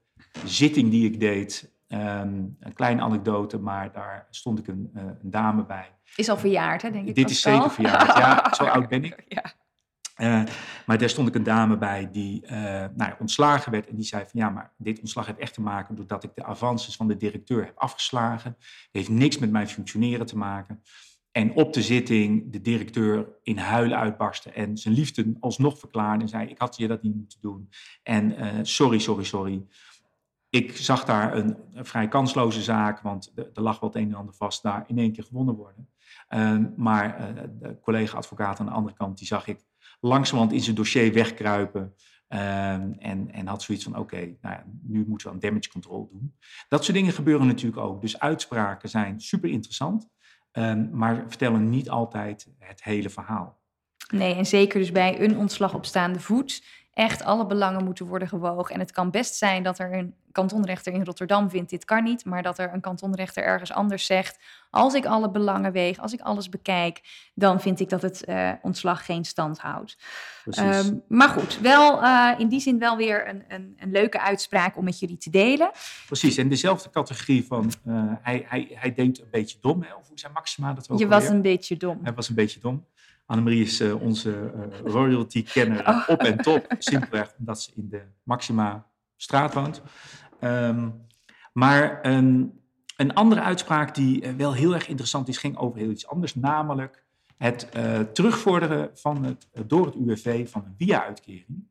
zitting 0.46 0.92
die 0.92 1.06
ik 1.06 1.20
deed. 1.20 1.74
Um, 1.88 2.58
een 2.60 2.74
kleine 2.74 3.02
anekdote, 3.02 3.60
maar 3.60 3.92
daar 3.92 4.28
stond 4.30 4.60
ik 4.60 4.68
een, 4.68 4.92
uh, 4.96 5.02
een 5.04 5.32
dame 5.32 5.66
bij. 5.66 5.90
Is 6.16 6.30
al 6.30 6.38
verjaard, 6.38 6.82
hè, 6.82 6.92
denk 6.92 7.08
ik. 7.08 7.16
Dit 7.16 7.30
is 7.30 7.42
zeker 7.42 7.72
verjaard, 7.72 8.18
ja. 8.18 8.48
Zo 8.58 8.64
oud 8.64 8.88
ben 8.88 9.04
ik. 9.04 9.24
Ja. 9.28 9.54
Uh, 10.18 10.44
maar 10.86 10.98
daar 10.98 11.10
stond 11.10 11.28
ik 11.28 11.36
een 11.36 11.44
dame 11.44 11.78
bij 11.78 12.10
die 12.12 12.46
nou 12.50 12.94
ja, 12.98 13.16
ontslagen 13.20 13.72
werd. 13.72 13.88
En 13.88 13.96
die 13.96 14.06
zei 14.06 14.22
van 14.22 14.40
ja, 14.40 14.50
maar 14.50 14.74
dit 14.78 15.00
ontslag 15.00 15.26
heeft 15.26 15.40
echt 15.40 15.54
te 15.54 15.62
maken 15.62 15.96
doordat 15.96 16.24
ik 16.24 16.32
de 16.36 16.44
avances 16.44 16.96
van 16.96 17.08
de 17.08 17.18
directeur 17.18 17.66
heb 17.66 17.78
afgeslagen. 17.78 18.56
Het 18.60 18.90
heeft 18.92 19.10
niks 19.10 19.38
met 19.38 19.52
mijn 19.52 19.68
functioneren 19.68 20.26
te 20.26 20.38
maken. 20.38 20.82
En 21.36 21.54
op 21.54 21.74
de 21.74 21.82
zitting 21.82 22.52
de 22.52 22.62
directeur 22.62 23.28
in 23.44 23.58
huilen 23.58 23.98
uitbarstte 23.98 24.50
en 24.52 24.78
zijn 24.78 24.94
liefde 24.94 25.36
alsnog 25.40 25.80
verklaarde. 25.80 26.24
En 26.24 26.30
zei, 26.30 26.48
ik 26.48 26.60
had 26.60 26.78
je 26.78 26.88
dat 26.88 27.02
niet 27.02 27.16
moeten 27.16 27.42
doen. 27.42 27.70
En 28.04 28.32
uh, 28.32 28.60
sorry, 28.62 29.00
sorry, 29.00 29.24
sorry. 29.24 29.66
Ik 30.50 30.78
zag 30.78 31.06
daar 31.06 31.38
een, 31.38 31.58
vrij 31.74 32.08
kansloze 32.08 32.62
zaak, 32.62 33.00
want 33.00 33.34
er 33.54 33.62
lag 33.62 33.80
wel 33.80 33.90
het 33.90 33.98
een 33.98 34.10
en 34.10 34.16
ander 34.16 34.34
vast 34.34 34.64
daar 34.64 34.84
in 34.88 34.98
één 34.98 35.12
keer 35.12 35.24
gewonnen 35.24 35.56
worden. 35.56 35.90
maar 36.76 37.36
de 37.60 37.80
collega-advocaat 37.82 38.60
aan 38.60 38.66
de 38.66 38.72
andere 38.72 38.96
kant, 38.96 39.18
die 39.18 39.28
zag 39.28 39.48
ik 39.48 39.60
langzamerhand 40.00 40.54
in 40.54 40.64
zijn 40.64 40.76
dossier 40.76 41.14
wegkruipen. 41.14 41.94
Um, 42.30 42.96
en, 43.00 43.32
en 43.32 43.48
had 43.48 43.62
zoiets 43.64 43.84
van, 43.84 43.98
oké, 43.98 44.36
nou 44.42 44.58
nu 44.82 45.06
moeten 45.08 45.28
we 45.28 45.34
een 45.34 45.40
damage 45.40 45.70
control 45.70 46.10
doen. 46.12 46.36
Dat 46.70 46.84
soort 46.84 46.98
dingen 46.98 47.14
gebeuren 47.14 47.48
natuurlijk 47.48 47.82
ook. 47.82 48.02
Dus 48.02 48.20
uitspraken 48.20 48.90
zijn 48.90 49.22
super 49.22 49.50
interessant, 49.50 50.10
um, 50.56 50.90
maar 50.92 51.24
vertellen 51.28 51.69
niet 51.69 51.90
altijd 51.90 52.48
het 52.60 52.84
hele 52.84 53.10
verhaal. 53.10 53.57
Nee, 54.13 54.36
en 54.36 54.46
zeker 54.46 54.80
dus 54.80 54.92
bij 54.92 55.22
een 55.22 55.38
ontslag 55.38 55.74
op 55.74 55.86
staande 55.86 56.19
voet 56.19 56.63
echt 56.96 57.24
alle 57.24 57.46
belangen 57.46 57.84
moeten 57.84 58.06
worden 58.06 58.28
gewogen. 58.28 58.74
En 58.74 58.80
het 58.80 58.92
kan 58.92 59.12
best 59.12 59.36
zijn 59.36 59.64
dat 59.64 59.80
er 59.80 59.94
een 59.94 60.14
kantonrechter 60.32 60.94
in 60.94 61.04
Rotterdam 61.04 61.50
vindt, 61.50 61.70
dit 61.70 61.86
kan 61.86 62.04
niet, 62.04 62.26
maar 62.26 62.44
dat 62.44 62.58
er 62.58 62.74
een 62.74 62.82
kantonrechter 62.82 63.44
ergens 63.44 63.72
anders 63.72 64.06
zegt, 64.06 64.40
als 64.70 64.94
ik 64.94 65.06
alle 65.06 65.32
belangen 65.32 65.72
weeg, 65.72 65.98
als 65.98 66.14
ik 66.14 66.22
alles 66.22 66.50
bekijk, 66.50 67.02
dan 67.34 67.62
vind 67.62 67.80
ik 67.80 67.90
dat 67.90 68.02
het 68.02 68.24
uh, 68.28 68.52
ontslag 68.62 69.06
geen 69.06 69.26
stand 69.26 69.60
houdt. 69.60 69.98
Um, 70.60 71.04
maar 71.08 71.30
goed, 71.30 71.60
wel 71.60 72.04
uh, 72.04 72.32
in 72.38 72.48
die 72.48 72.60
zin 72.60 72.80
wel 72.80 72.98
weer 72.98 73.30
een, 73.30 73.44
een, 73.48 73.74
een, 73.80 73.92
leuke 73.92 74.22
uitspraak 74.22 74.78
om 74.78 74.84
met 74.84 75.00
jullie 75.00 75.18
te 75.18 75.30
delen. 75.30 75.72
Precies, 76.06 76.38
en 76.38 76.50
dezelfde 76.50 76.90
categorie 76.90 77.46
van 77.46 77.72
uh, 77.88 78.04
hij, 78.22 78.46
hij, 78.48 78.68
hij 78.74 78.94
denkt 78.94 79.20
een 79.20 79.28
beetje 79.32 79.58
dom, 79.62 79.82
hè? 79.82 79.94
of 79.94 80.08
hoe 80.08 80.20
zijn 80.20 80.32
Maxima 80.32 80.74
dat 80.74 80.90
ook 80.90 81.00
Je 81.00 81.08
was 81.08 81.28
een 81.28 81.42
beetje 81.42 81.78
dom. 81.78 82.00
Hij 82.04 82.14
was 82.14 82.30
een 82.30 82.36
beetje 82.36 82.60
dom. 82.60 82.86
Annemarie 83.25 83.62
is 83.62 83.82
uh, 83.82 84.01
onze 84.01 84.51
uh, 84.55 84.91
royalty-kenner 84.91 85.88
oh. 85.88 86.03
op 86.08 86.20
en 86.20 86.38
top. 86.38 86.75
Simpelweg 86.77 87.34
omdat 87.39 87.62
ze 87.62 87.72
in 87.75 87.89
de 87.89 88.01
Maxima 88.24 88.88
straat 89.15 89.53
woont. 89.53 89.82
Um, 90.41 91.05
maar 91.53 92.05
een, 92.05 92.60
een 92.98 93.13
andere 93.13 93.41
uitspraak 93.41 93.96
die 93.96 94.24
uh, 94.24 94.34
wel 94.34 94.53
heel 94.53 94.74
erg 94.74 94.88
interessant 94.88 95.27
is, 95.27 95.38
ging 95.38 95.58
over 95.58 95.79
heel 95.79 95.89
iets 95.89 96.08
anders. 96.08 96.36
Namelijk 96.36 97.03
het 97.38 97.72
terugvorderen 98.13 98.89
van 98.94 99.24
het, 99.24 99.48
door 99.65 99.86
het 99.86 99.96
UWV 99.96 100.50
van 100.50 100.65
een 100.65 100.75
via-uitkering. 100.77 101.70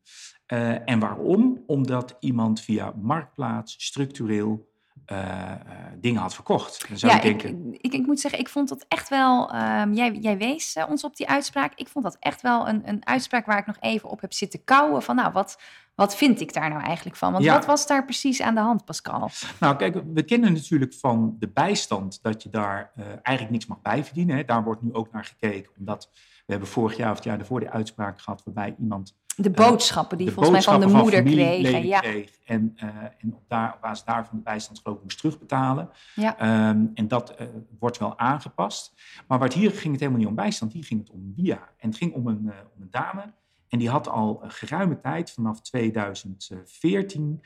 en 0.85 0.99
waarom? 0.99 1.63
Omdat 1.67 2.17
iemand 2.21 2.61
via 2.61 2.93
Marktplaats 2.97 3.75
structureel 3.85 4.74
uh, 5.13 5.19
uh, 5.19 5.55
dingen 5.97 6.21
had 6.21 6.35
verkocht. 6.35 6.89
Dan 6.89 6.99
zou 6.99 7.13
ja, 7.13 7.19
ik, 7.19 7.25
denken... 7.25 7.73
ik, 7.73 7.81
ik, 7.81 7.93
ik, 7.93 8.07
moet 8.07 8.21
zeggen, 8.21 8.41
ik 8.41 8.49
vond 8.49 8.69
dat 8.69 8.85
echt 8.89 9.09
wel. 9.09 9.55
Um, 9.55 9.93
jij, 9.93 10.13
jij 10.13 10.39
wees 10.39 10.77
uh, 10.77 10.85
ons 10.89 11.05
op 11.05 11.17
die 11.17 11.29
uitspraak. 11.29 11.73
Ik 11.75 11.89
vond 11.89 12.05
dat 12.05 12.17
echt 12.21 12.43
wel 12.43 12.69
een, 12.69 12.83
een 12.89 13.07
uitspraak 13.07 13.47
waar 13.47 13.59
ik 13.59 13.67
nog 13.67 13.77
even 13.81 14.09
op 14.09 14.21
heb 14.21 14.33
zitten 14.33 14.65
kouwen. 14.65 15.03
Van 15.03 15.17
nou, 15.17 15.33
wat, 15.33 15.61
wat 15.95 16.17
vind 16.17 16.41
ik 16.41 16.53
daar 16.53 16.69
nou 16.69 16.83
eigenlijk 16.83 17.17
van? 17.17 17.33
Want 17.33 17.45
ja. 17.45 17.55
wat 17.55 17.67
was 17.67 17.87
daar 17.87 18.05
precies 18.05 18.43
aan 18.43 18.55
de 18.55 18.61
hand, 18.61 18.85
Pascal? 18.85 19.31
Nou, 19.61 19.77
kijk, 19.77 20.03
we 20.15 20.23
kennen 20.23 20.53
natuurlijk 20.53 20.95
van 20.95 21.37
de 21.39 21.49
bijstand 21.49 22.23
dat 22.23 22.43
je 22.43 22.51
daar 22.51 22.93
eigenlijk 23.23 23.51
niks 23.51 23.67
mag 23.67 23.83
bijverdienen. 23.83 24.37
Hè. 24.37 24.45
Daar 24.45 24.65
wordt 24.65 24.83
nu 24.83 24.93
ook 24.93 25.13
naar 25.13 25.25
gekeken, 25.25 25.73
omdat 25.79 26.11
we 26.47 26.53
hebben 26.53 26.69
vorig 26.69 26.97
jaar 26.97 27.11
of 27.11 27.17
het 27.17 27.25
jaar 27.25 27.39
ervoor 27.39 27.61
de 27.61 27.71
uitspraak 27.71 28.21
gehad 28.21 28.43
waarbij 28.45 28.75
iemand 28.79 29.17
de 29.37 29.51
boodschappen 29.51 30.19
die 30.19 30.31
volgens 30.31 30.51
mij 30.51 30.63
van 30.63 30.81
de 30.81 30.95
moeder 30.95 31.23
van 31.23 31.33
kregen. 31.33 31.87
Ja. 31.87 32.01
Kreeg 32.01 32.31
en, 32.45 32.77
uh, 32.77 32.85
en 33.19 33.35
op, 33.35 33.43
daar, 33.49 33.75
op 33.75 33.81
basis 33.81 34.05
daarvan 34.05 34.37
de 34.37 34.43
bijstandsgeloof 34.43 35.03
moest 35.03 35.19
terugbetalen. 35.19 35.91
Ja. 36.15 36.69
Um, 36.69 36.91
en 36.95 37.09
dat 37.09 37.41
uh, 37.41 37.47
wordt 37.79 37.99
wel 37.99 38.19
aangepast. 38.19 38.93
Maar 39.27 39.39
waar 39.39 39.49
het 39.49 39.57
hier 39.57 39.71
ging 39.71 39.93
het 39.93 40.01
helemaal 40.01 40.21
niet 40.21 40.29
om 40.29 40.35
bijstand, 40.35 40.73
hier 40.73 40.85
ging 40.85 41.01
het 41.01 41.11
om 41.11 41.33
via. 41.37 41.69
En 41.79 41.89
het 41.89 41.99
ging 41.99 42.13
om 42.13 42.27
een, 42.27 42.43
uh, 42.45 42.53
om 42.77 42.83
een 42.83 42.91
dame. 42.91 43.33
En 43.69 43.79
die 43.79 43.91
had 43.91 44.09
al 44.09 44.43
geruime 44.47 45.01
tijd, 45.01 45.31
vanaf 45.31 45.61
2014, 45.61 47.43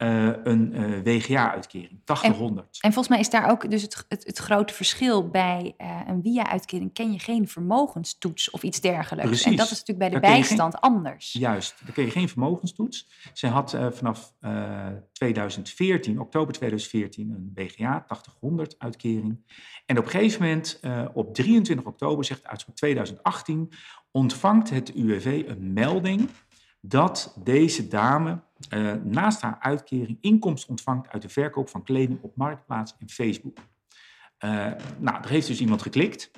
eh, 0.00 0.30
een 0.44 0.72
uh, 0.74 1.02
WGA-uitkering, 1.02 2.00
80, 2.04 2.36
100. 2.36 2.78
En 2.80 2.92
volgens 2.92 3.08
mij 3.08 3.18
is 3.18 3.30
daar 3.30 3.50
ook 3.50 3.70
dus 3.70 3.82
het, 3.82 4.04
het, 4.08 4.26
het 4.26 4.38
grote 4.38 4.74
verschil 4.74 5.28
bij 5.28 5.74
uh, 5.78 6.00
een 6.06 6.22
WIA-uitkering. 6.22 6.92
Ken 6.92 7.12
je 7.12 7.18
geen 7.18 7.48
vermogenstoets 7.48 8.50
of 8.50 8.62
iets 8.62 8.80
dergelijks. 8.80 9.28
Precies. 9.28 9.46
En 9.46 9.56
dat 9.56 9.70
is 9.70 9.78
natuurlijk 9.78 9.98
bij 9.98 10.08
de 10.08 10.20
bijstand 10.20 10.74
geen, 10.74 10.82
anders. 10.82 11.32
Juist, 11.32 11.74
daar 11.84 11.92
kun 11.92 12.04
je 12.04 12.10
geen 12.10 12.28
vermogenstoets. 12.28 13.08
Ze 13.32 13.46
had 13.46 13.76
vanaf 13.90 14.34
2014, 15.12 16.20
oktober 16.20 16.54
2014, 16.54 17.30
een 17.30 17.50
WGA 17.54 18.06
80-100 18.06 18.76
uitkering. 18.78 19.38
En 19.86 19.98
op 19.98 20.04
een 20.04 20.10
gegeven 20.10 20.42
moment, 20.42 20.80
op 21.12 21.34
23 21.34 21.86
oktober, 21.86 22.24
zegt 22.24 22.46
uitspraak 22.46 22.76
2018, 22.76 23.72
ontvangt 24.10 24.70
het 24.70 24.94
UWV 24.94 25.44
een 25.46 25.72
melding 25.72 26.28
dat 26.80 27.36
deze 27.42 27.88
dame 27.88 28.40
uh, 28.74 28.92
naast 28.92 29.40
haar 29.40 29.58
uitkering 29.60 30.18
inkomsten 30.20 30.70
ontvangt 30.70 31.08
uit 31.08 31.22
de 31.22 31.28
verkoop 31.28 31.68
van 31.68 31.82
kleding 31.82 32.22
op 32.22 32.36
Marktplaats 32.36 32.96
en 32.98 33.08
Facebook. 33.08 33.58
Uh, 33.58 34.72
nou, 34.98 35.22
er 35.22 35.28
heeft 35.28 35.46
dus 35.46 35.60
iemand 35.60 35.82
geklikt. 35.82 36.30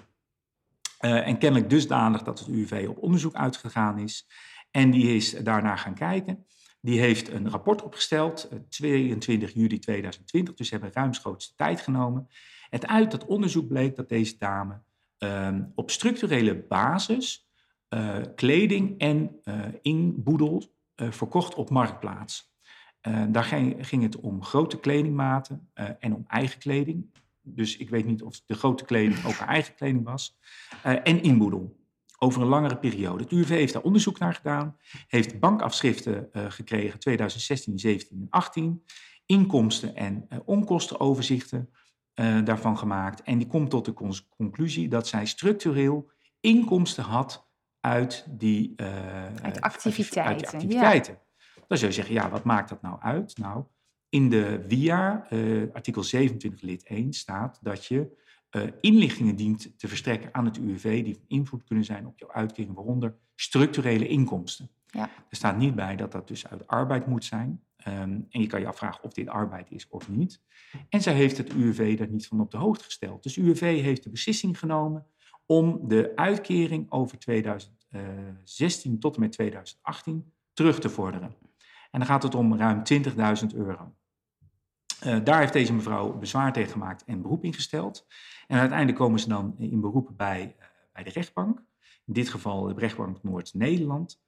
Uh, 1.01 1.27
en 1.27 1.39
kennelijk 1.39 1.71
dusdanig 1.71 2.23
dat 2.23 2.39
het 2.39 2.49
UWV 2.49 2.87
op 2.89 3.03
onderzoek 3.03 3.35
uitgegaan 3.35 3.99
is. 3.99 4.29
En 4.71 4.91
die 4.91 5.15
is 5.15 5.31
daarna 5.31 5.77
gaan 5.77 5.95
kijken. 5.95 6.47
Die 6.81 7.01
heeft 7.01 7.29
een 7.29 7.51
rapport 7.51 7.83
opgesteld, 7.83 8.49
22 8.69 9.55
juli 9.55 9.79
2020, 9.79 10.55
dus 10.55 10.71
hebben 10.71 10.93
ruimschoots 10.93 11.55
tijd 11.55 11.81
genomen. 11.81 12.29
En 12.71 12.89
uit 12.89 13.11
dat 13.11 13.25
onderzoek 13.25 13.69
bleek 13.69 13.97
dat 13.97 14.09
deze 14.09 14.39
dame 14.39 14.83
ehm, 15.19 15.65
op 15.75 15.91
structurele 15.91 16.55
basis 16.55 17.52
uh, 17.95 18.17
kleding 18.35 18.99
en 18.99 19.41
uh, 19.45 19.65
inboedel 19.83 20.63
uh, 20.97 21.11
verkocht 21.11 21.55
op 21.55 21.71
Marktplaats. 21.71 22.51
daar 23.29 23.45
ging, 23.45 24.03
het 24.03 24.17
om 24.17 24.45
grote 24.45 24.81
kledingmaten 24.81 25.71
en 25.99 26.15
om 26.15 26.25
eigen 26.27 26.59
kleding. 26.59 27.21
Dus 27.43 27.77
ik 27.77 27.91
weet 27.91 28.07
niet 28.07 28.23
of 28.23 28.41
de 28.47 28.55
grote 28.55 28.85
kleding 28.85 29.25
ook 29.25 29.33
haar 29.33 29.49
eigen 29.49 29.75
kleding 29.75 30.05
was. 30.05 30.39
en 30.83 31.23
inboedel. 31.23 31.81
Over 32.19 32.43
een 32.43 32.49
langere 32.49 32.79
periode. 32.79 33.23
Het 33.23 33.33
UWV 33.33 33.49
heeft 33.49 33.73
daar 33.73 33.83
onderzoek 33.83 34.19
naar 34.19 34.35
gedaan. 34.35 34.77
Heeft 35.07 35.41
bankafschriften 35.41 36.29
gekregen 36.33 36.99
2016, 36.99 37.79
17 37.79 38.19
en 38.21 38.27
18. 38.31 38.85
Inkomsten 39.27 39.95
en 39.95 40.29
onkostenoverzichten 40.45 41.71
daarvan 42.45 42.79
gemaakt. 42.79 43.23
En 43.23 43.39
die 43.39 43.47
komt 43.47 43.71
tot 43.71 43.85
de 43.85 44.23
conclusie 44.37 44.89
dat 44.89 45.09
zij 45.09 45.27
structureel 45.27 46.11
inkomsten 46.41 47.05
had 47.05 47.52
uit 47.83 48.27
die 48.31 48.73
uh, 48.77 49.35
uit 49.43 49.61
activiteiten. 49.61 50.47
Uit 50.47 50.55
activiteiten. 50.55 51.12
Ja. 51.12 51.62
Dan 51.69 51.79
zou 51.79 51.91
je 51.91 51.97
zeggen, 51.97 52.15
ja, 52.15 52.31
wat 52.31 52.45
maakt 52.45 52.69
dat 52.69 52.83
nou 52.83 53.01
uit? 53.01 53.39
Nou, 53.39 53.65
in 54.09 54.31
de 54.31 54.65
WIA, 54.69 55.27
uh, 55.31 55.75
artikel 55.75 56.03
27 56.03 56.62
lid 56.62 56.85
1, 56.85 57.12
staat 57.12 57.59
dat 57.62 57.87
je 57.87 58.21
uh, 58.51 58.62
inlichtingen 58.81 59.37
dient 59.37 59.79
te 59.79 59.89
verstrekken 59.89 60.35
aan 60.35 60.45
het 60.45 60.57
UWV 60.57 61.05
die 61.05 61.15
van 61.15 61.25
invloed 61.29 61.65
kunnen 61.65 61.85
zijn 61.85 62.07
op 62.07 62.19
jouw 62.19 62.33
uitkering, 62.33 62.75
waaronder 62.75 63.17
structurele 63.35 64.09
inkomsten. 64.09 64.71
Ja. 64.87 65.11
Er 65.29 65.37
staat 65.37 65.57
niet 65.57 65.75
bij 65.75 65.97
dat 65.97 66.12
dat 66.12 66.29
dus 66.29 66.47
uit 66.47 66.67
arbeid 66.67 67.07
moet 67.07 67.25
zijn. 67.25 67.62
Um, 67.89 68.27
en 68.31 68.41
je 68.41 68.47
kan 68.47 68.61
je 68.61 68.67
afvragen 68.67 69.05
of 69.05 69.12
dit 69.12 69.29
arbeid 69.29 69.71
is 69.71 69.89
of 69.89 70.09
niet. 70.09 70.41
En 70.89 71.03
zij 71.03 71.15
heeft 71.15 71.37
het 71.37 71.53
UWV 71.53 71.99
daar 71.99 72.09
niet 72.09 72.27
van 72.27 72.41
op 72.41 72.51
de 72.51 72.57
hoogte 72.57 72.85
gesteld. 72.85 73.23
Dus 73.23 73.37
UWV 73.37 73.81
heeft 73.81 74.03
de 74.03 74.11
beslissing 74.11 74.59
genomen 74.59 75.07
om 75.47 75.89
de 75.89 76.13
uitkering 76.15 76.91
over 76.91 77.19
2016 77.19 78.99
tot 78.99 79.15
en 79.15 79.21
met 79.21 79.33
2018 79.33 80.33
terug 80.53 80.81
te 80.81 80.89
vorderen. 80.89 81.35
En 81.91 81.99
dan 81.99 82.09
gaat 82.09 82.23
het 82.23 82.35
om 82.35 82.57
ruim 82.57 82.83
20.000 82.93 83.55
euro. 83.55 83.95
Uh, 85.07 85.25
daar 85.25 85.39
heeft 85.39 85.53
deze 85.53 85.73
mevrouw 85.73 86.19
bezwaar 86.19 86.53
tegen 86.53 86.73
gemaakt 86.73 87.05
en 87.05 87.23
beroep 87.23 87.45
ingesteld. 87.45 88.07
En 88.47 88.59
uiteindelijk 88.59 88.99
komen 88.99 89.21
ze 89.21 89.29
dan 89.29 89.55
in 89.59 89.81
beroep 89.81 90.11
bij, 90.17 90.57
uh, 90.59 90.65
bij 90.93 91.03
de 91.03 91.11
rechtbank. 91.11 91.63
In 92.07 92.13
dit 92.13 92.29
geval 92.29 92.63
de 92.63 92.75
rechtbank 92.75 93.23
Noord-Nederland. 93.23 94.21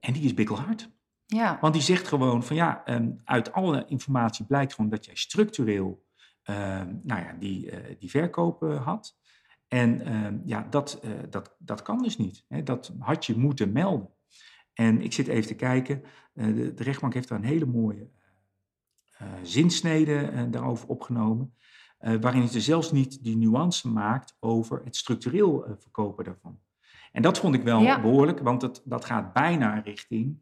En 0.00 0.12
die 0.12 0.22
is 0.22 0.34
bikkelhard. 0.34 0.90
Ja. 1.26 1.58
Want 1.60 1.74
die 1.74 1.82
zegt 1.82 2.08
gewoon 2.08 2.42
van 2.42 2.56
ja, 2.56 2.82
um, 2.84 3.20
uit 3.24 3.52
alle 3.52 3.84
informatie 3.86 4.44
blijkt 4.44 4.74
gewoon 4.74 4.90
dat 4.90 5.04
jij 5.04 5.14
structureel 5.14 6.06
uh, 6.44 6.56
nou 7.02 7.22
ja, 7.22 7.32
die, 7.38 7.70
die 7.98 8.10
verkoop 8.10 8.60
had. 8.60 9.16
En 9.68 10.08
uh, 10.08 10.26
ja, 10.44 10.66
dat, 10.70 11.00
uh, 11.04 11.10
dat, 11.30 11.56
dat 11.58 11.82
kan 11.82 12.02
dus 12.02 12.16
niet. 12.16 12.44
Hè. 12.48 12.62
Dat 12.62 12.92
had 12.98 13.26
je 13.26 13.36
moeten 13.36 13.72
melden. 13.72 14.10
En 14.74 15.00
ik 15.02 15.12
zit 15.12 15.28
even 15.28 15.46
te 15.46 15.54
kijken. 15.54 16.02
Uh, 16.34 16.46
de, 16.56 16.74
de, 16.74 16.82
rechtbank 16.82 17.14
heeft 17.14 17.28
daar 17.28 17.38
een 17.38 17.44
hele 17.44 17.66
mooie 17.66 18.10
zinsnede 19.42 20.48
daarover 20.50 20.88
opgenomen. 20.88 21.54
waarin 21.98 22.48
ze 22.48 22.60
zelfs 22.60 22.92
niet 22.92 23.24
die 23.24 23.36
nuance 23.36 23.88
maakt 23.88 24.36
over 24.40 24.80
het 24.84 24.96
structureel 24.96 25.76
verkopen 25.78 26.24
daarvan. 26.24 26.60
En 27.12 27.22
dat 27.22 27.38
vond 27.38 27.54
ik 27.54 27.62
wel 27.62 27.80
ja. 27.80 28.00
behoorlijk, 28.00 28.38
want 28.38 28.60
dat, 28.60 28.82
dat 28.84 29.04
gaat 29.04 29.32
bijna 29.32 29.78
richting 29.78 30.38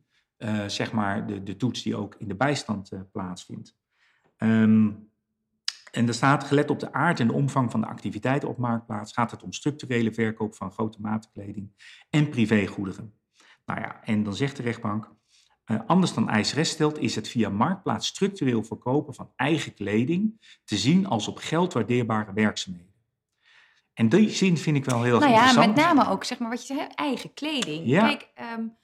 zeg 0.66 0.92
maar 0.92 1.26
de, 1.26 1.42
de 1.42 1.56
toets 1.56 1.82
die 1.82 1.96
ook 1.96 2.14
in 2.14 2.28
de 2.28 2.36
bijstand 2.36 2.90
plaatsvindt. 3.12 3.76
Um, 4.38 5.10
en 5.90 6.08
er 6.08 6.14
staat, 6.14 6.44
gelet 6.44 6.70
op 6.70 6.80
de 6.80 6.92
aard 6.92 7.20
en 7.20 7.26
de 7.26 7.32
omvang 7.32 7.70
van 7.70 7.80
de 7.80 7.86
activiteiten 7.86 8.48
op 8.48 8.58
Marktplaats, 8.58 9.12
gaat 9.12 9.30
het 9.30 9.42
om 9.42 9.52
structurele 9.52 10.12
verkoop 10.12 10.54
van 10.54 10.72
grote 10.72 11.00
matenkleding 11.00 11.70
en 12.10 12.28
privégoederen. 12.28 13.14
Nou 13.64 13.80
ja, 13.80 14.00
en 14.04 14.22
dan 14.22 14.34
zegt 14.34 14.56
de 14.56 14.62
rechtbank, 14.62 15.14
uh, 15.66 15.80
anders 15.86 16.14
dan 16.14 16.30
ISRS 16.30 16.68
stelt, 16.68 16.98
is 16.98 17.14
het 17.14 17.28
via 17.28 17.48
Marktplaats 17.48 18.06
structureel 18.06 18.64
verkopen 18.64 19.14
van 19.14 19.30
eigen 19.36 19.74
kleding 19.74 20.40
te 20.64 20.76
zien 20.76 21.06
als 21.06 21.28
op 21.28 21.36
geld 21.36 21.72
waardeerbare 21.72 22.32
werkzaamheden. 22.32 22.94
En 23.94 24.08
die 24.08 24.30
zin 24.30 24.56
vind 24.56 24.76
ik 24.76 24.84
wel 24.84 25.02
heel 25.02 25.18
nou 25.18 25.30
interessant. 25.30 25.76
Ja, 25.76 25.84
met 25.84 25.94
name 25.94 26.10
ook, 26.10 26.24
zeg 26.24 26.38
maar, 26.38 26.50
wat 26.50 26.66
je 26.66 26.74
zegt, 26.74 26.94
eigen 26.94 27.34
kleding. 27.34 27.86
Ja. 27.86 28.06
Kijk, 28.06 28.28
um, 28.58 28.76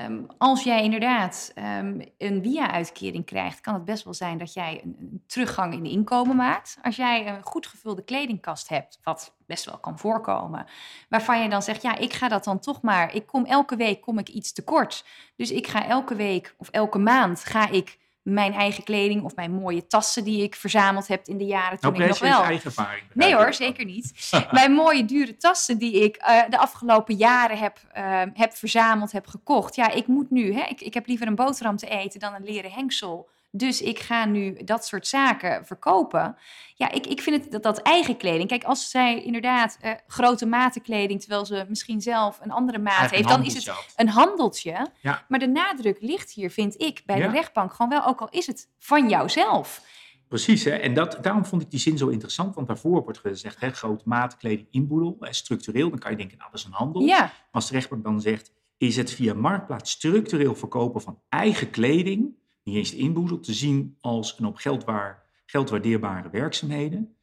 Um, 0.00 0.26
als 0.38 0.62
jij 0.62 0.82
inderdaad 0.82 1.52
um, 1.58 2.00
een 2.18 2.42
via-uitkering 2.42 3.24
krijgt, 3.24 3.60
kan 3.60 3.74
het 3.74 3.84
best 3.84 4.04
wel 4.04 4.14
zijn 4.14 4.38
dat 4.38 4.52
jij 4.52 4.80
een, 4.84 5.15
teruggang 5.26 5.72
in 5.72 5.82
de 5.82 5.90
inkomen 5.90 6.36
maakt. 6.36 6.78
Als 6.82 6.96
jij 6.96 7.26
een 7.26 7.42
goed 7.42 7.66
gevulde 7.66 8.04
kledingkast 8.04 8.68
hebt, 8.68 8.98
wat 9.02 9.34
best 9.46 9.64
wel 9.64 9.78
kan 9.78 9.98
voorkomen, 9.98 10.66
waarvan 11.08 11.42
je 11.42 11.48
dan 11.48 11.62
zegt, 11.62 11.82
ja, 11.82 11.96
ik 11.96 12.12
ga 12.12 12.28
dat 12.28 12.44
dan 12.44 12.58
toch 12.58 12.82
maar, 12.82 13.14
ik 13.14 13.26
kom 13.26 13.44
elke 13.44 13.76
week 13.76 14.00
kom 14.00 14.18
ik 14.18 14.28
iets 14.28 14.52
tekort. 14.52 15.04
Dus 15.36 15.50
ik 15.50 15.66
ga 15.66 15.86
elke 15.86 16.14
week 16.14 16.54
of 16.58 16.68
elke 16.68 16.98
maand 16.98 17.44
ga 17.44 17.68
ik 17.68 17.98
mijn 18.26 18.52
eigen 18.52 18.84
kleding 18.84 19.22
of 19.22 19.34
mijn 19.34 19.52
mooie 19.52 19.86
tassen 19.86 20.24
die 20.24 20.42
ik 20.42 20.54
verzameld 20.54 21.08
heb 21.08 21.26
in 21.26 21.38
de 21.38 21.44
jaren 21.44 21.78
toen 21.78 21.92
nou, 21.92 22.02
ik 22.02 22.08
nog 22.08 22.18
wel. 22.18 22.42
eigen. 22.42 22.72
Nee 23.12 23.34
hoor, 23.34 23.54
zeker 23.54 23.84
niet. 23.84 24.30
mijn 24.50 24.72
mooie 24.72 25.04
dure 25.04 25.36
tassen 25.36 25.78
die 25.78 26.04
ik 26.04 26.16
uh, 26.28 26.42
de 26.48 26.58
afgelopen 26.58 27.14
jaren 27.14 27.58
heb, 27.58 27.78
uh, 27.96 28.22
heb 28.34 28.56
verzameld, 28.56 29.12
heb 29.12 29.26
gekocht. 29.26 29.74
Ja, 29.74 29.90
ik 29.90 30.06
moet 30.06 30.30
nu, 30.30 30.54
hè, 30.54 30.62
ik, 30.68 30.80
ik 30.80 30.94
heb 30.94 31.06
liever 31.06 31.26
een 31.26 31.34
boterham 31.34 31.76
te 31.76 31.88
eten 31.88 32.20
dan 32.20 32.34
een 32.34 32.44
leren 32.44 32.72
hengsel. 32.72 33.28
Dus 33.56 33.82
ik 33.82 33.98
ga 33.98 34.24
nu 34.24 34.56
dat 34.64 34.86
soort 34.86 35.06
zaken 35.06 35.66
verkopen. 35.66 36.36
Ja, 36.74 36.90
ik, 36.90 37.06
ik 37.06 37.20
vind 37.20 37.42
het 37.42 37.52
dat, 37.52 37.62
dat 37.62 37.78
eigen 37.78 38.16
kleding. 38.16 38.48
Kijk, 38.48 38.64
als 38.64 38.90
zij 38.90 39.22
inderdaad 39.22 39.78
uh, 39.84 39.90
grote 40.06 40.46
matenkleding, 40.46 41.20
terwijl 41.20 41.46
ze 41.46 41.64
misschien 41.68 42.00
zelf 42.00 42.38
een 42.42 42.50
andere 42.50 42.78
maat 42.78 42.98
Eigen 42.98 43.16
heeft, 43.16 43.28
dan 43.28 43.44
is 43.44 43.54
het 43.54 43.74
een 43.96 44.08
handeltje. 44.08 44.86
Ja. 45.00 45.24
Maar 45.28 45.38
de 45.38 45.46
nadruk 45.48 45.96
ligt 46.00 46.30
hier, 46.30 46.50
vind 46.50 46.80
ik, 46.82 47.02
bij 47.06 47.18
Ja. 47.18 47.26
de 47.26 47.32
rechtbank 47.32 47.72
gewoon 47.72 47.90
wel, 47.90 48.06
ook 48.06 48.20
al 48.20 48.28
is 48.30 48.46
het 48.46 48.68
van 48.78 49.08
jouzelf. 49.08 49.82
Precies, 50.28 50.64
hè? 50.64 50.70
en 50.70 50.94
dat, 50.94 51.18
daarom 51.22 51.44
vond 51.44 51.62
ik 51.62 51.70
die 51.70 51.80
zin 51.80 51.98
zo 51.98 52.08
interessant, 52.08 52.54
want 52.54 52.66
daarvoor 52.66 53.02
wordt 53.02 53.18
gezegd, 53.18 53.60
hè, 53.60 53.70
grote 53.70 54.02
matenkleding 54.06 54.68
inboedel, 54.70 55.16
hè, 55.20 55.32
structureel, 55.32 55.90
dan 55.90 55.98
kan 55.98 56.10
je 56.10 56.16
denken, 56.16 56.38
nou, 56.38 56.50
dat 56.50 56.60
is 56.60 56.66
een 56.66 56.72
handel. 56.72 57.02
Ja, 57.02 57.32
Als 57.50 57.68
de 57.68 57.74
rechtbank 57.74 58.04
dan 58.04 58.20
zegt, 58.20 58.52
is 58.78 58.96
het 58.96 59.10
via 59.10 59.34
Marktplaats 59.34 59.90
structureel 59.90 60.54
verkopen 60.54 61.00
van 61.00 61.20
eigen 61.28 61.70
kleding, 61.70 62.34
niet 62.66 62.76
eens 62.76 62.90
de 62.90 62.96
inboedel, 62.96 63.40
te 63.40 63.52
zien 63.54 63.96
als 64.00 64.38
een 64.38 64.46
op 64.46 64.56
geld, 64.56 64.84
waar, 64.84 65.22
geld 65.46 65.70
waardeerbare 65.70 66.30
werkzaamheden, 66.30 67.16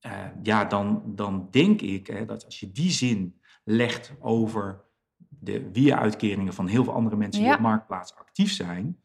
eh, 0.00 0.12
ja, 0.42 0.64
dan, 0.64 1.02
dan 1.06 1.48
denk 1.50 1.80
ik 1.80 2.06
hè, 2.06 2.24
dat 2.24 2.44
als 2.44 2.60
je 2.60 2.72
die 2.72 2.90
zin 2.90 3.40
legt 3.64 4.12
over 4.20 4.84
de 5.28 5.68
via-uitkeringen 5.72 6.52
van 6.52 6.66
heel 6.66 6.84
veel 6.84 6.92
andere 6.92 7.16
mensen 7.16 7.40
die 7.40 7.50
Ja. 7.50 7.56
op 7.56 7.62
Marktplaats 7.62 8.14
actief 8.14 8.52
zijn, 8.52 9.02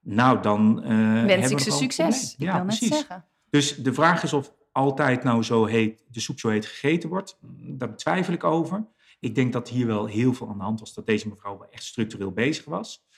nou 0.00 0.42
dan 0.42 0.82
hebben 0.82 1.26
wens 1.26 1.46
we 1.48 1.52
ik 1.52 1.58
ze 1.58 1.70
succes. 1.70 2.34
Ik 2.38 2.50
wil 2.50 2.64
net 2.64 2.74
zeggen. 2.74 3.24
Dus 3.50 3.76
de 3.76 3.92
vraag 3.92 4.22
is 4.22 4.32
of 4.32 4.54
altijd 4.72 5.22
nou 5.22 5.42
zo 5.42 5.64
heet, 5.64 6.04
de 6.08 6.20
soep 6.20 6.38
zo 6.38 6.48
heet 6.48 6.66
gegeten 6.66 7.08
wordt. 7.08 7.38
Daar 7.58 7.90
betwijfel 7.90 8.32
ik 8.32 8.44
over. 8.44 8.86
Ik 9.20 9.34
denk 9.34 9.52
dat 9.52 9.68
hier 9.68 9.86
wel 9.86 10.06
heel 10.06 10.32
veel 10.34 10.48
aan 10.48 10.58
de 10.58 10.64
hand 10.64 10.80
was, 10.80 10.94
dat 10.94 11.06
deze 11.06 11.28
mevrouw 11.28 11.58
wel 11.58 11.70
echt 11.70 11.84
structureel 11.84 12.32
bezig 12.32 12.64
was. 12.64 13.08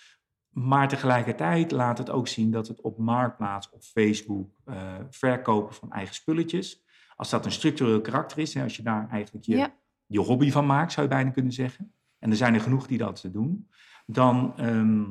Maar 0.52 0.88
tegelijkertijd 0.88 1.70
laat 1.70 1.98
het 1.98 2.10
ook 2.10 2.28
zien 2.28 2.50
dat 2.50 2.68
het 2.68 2.80
op 2.80 2.98
Marktplaats 2.98 3.70
of 3.70 3.84
Facebook 3.84 4.50
eh, 4.64 4.94
verkopen 5.10 5.74
van 5.74 5.92
eigen 5.92 6.14
spulletjes, 6.14 6.84
als 7.16 7.30
dat 7.30 7.44
een 7.44 7.52
structureel 7.52 8.00
karakter 8.00 8.38
is, 8.38 8.54
hè, 8.54 8.62
als 8.62 8.76
je 8.76 8.82
daar 8.82 9.08
eigenlijk 9.10 9.46
je, 9.46 9.56
Ja. 9.56 9.74
je 10.06 10.18
hobby 10.18 10.50
van 10.50 10.66
maakt, 10.66 10.92
zou 10.92 11.06
je 11.06 11.14
bijna 11.14 11.30
kunnen 11.30 11.52
zeggen, 11.52 11.94
en 12.18 12.30
er 12.30 12.36
zijn 12.36 12.54
er 12.54 12.60
genoeg 12.60 12.86
die 12.86 12.98
dat 12.98 13.28
doen, 13.32 13.68
dan, 14.06 14.52
ehm, 14.56 15.04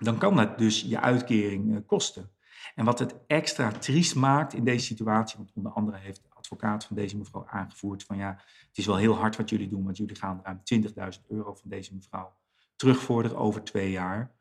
dan 0.00 0.18
kan 0.18 0.36
dat 0.36 0.58
dus 0.58 0.80
je 0.80 1.00
uitkering 1.00 1.74
eh, 1.74 1.80
kosten. 1.86 2.30
En 2.74 2.84
wat 2.84 2.98
het 2.98 3.14
extra 3.26 3.70
triest 3.70 4.14
maakt 4.14 4.54
in 4.54 4.64
deze 4.64 4.86
situatie, 4.86 5.36
want 5.36 5.52
onder 5.54 5.72
andere 5.72 5.98
heeft 5.98 6.22
de 6.22 6.28
advocaat 6.34 6.84
van 6.84 6.96
deze 6.96 7.16
mevrouw 7.16 7.46
aangevoerd 7.46 8.04
van 8.04 8.16
ja, 8.16 8.30
het 8.68 8.78
is 8.78 8.86
wel 8.86 8.96
heel 8.96 9.14
hard 9.14 9.36
wat 9.36 9.50
jullie 9.50 9.68
doen, 9.68 9.84
want 9.84 9.96
jullie 9.96 10.16
gaan 10.16 10.40
ruim 10.42 10.60
20.000 10.64 11.26
euro 11.28 11.54
van 11.54 11.70
deze 11.70 11.94
mevrouw 11.94 12.36
terugvorderen 12.76 13.38
over 13.38 13.64
twee 13.64 13.90
jaar. 13.90 14.34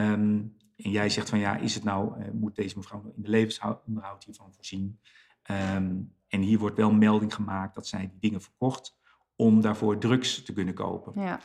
Ehm, 0.00 0.42
en 0.76 0.90
jij 0.90 1.08
zegt 1.08 1.28
van 1.28 1.38
ja, 1.38 1.56
is 1.56 1.74
het 1.74 1.84
nou, 1.84 2.20
uh, 2.20 2.30
moet 2.32 2.56
deze 2.56 2.76
mevrouw 2.76 3.12
in 3.16 3.22
de 3.22 3.28
levensonderhoud 3.28 4.24
hiervan 4.24 4.52
voorzien? 4.54 5.00
Ehm, 5.42 5.94
en 6.28 6.40
hier 6.40 6.58
wordt 6.58 6.76
wel 6.76 6.92
melding 6.92 7.34
gemaakt 7.34 7.74
dat 7.74 7.86
zij 7.86 8.00
die 8.00 8.18
dingen 8.18 8.40
verkocht 8.40 8.98
om 9.36 9.60
daarvoor 9.60 9.98
drugs 9.98 10.42
te 10.42 10.52
kunnen 10.52 10.74
kopen. 10.74 11.22
Ja. 11.22 11.40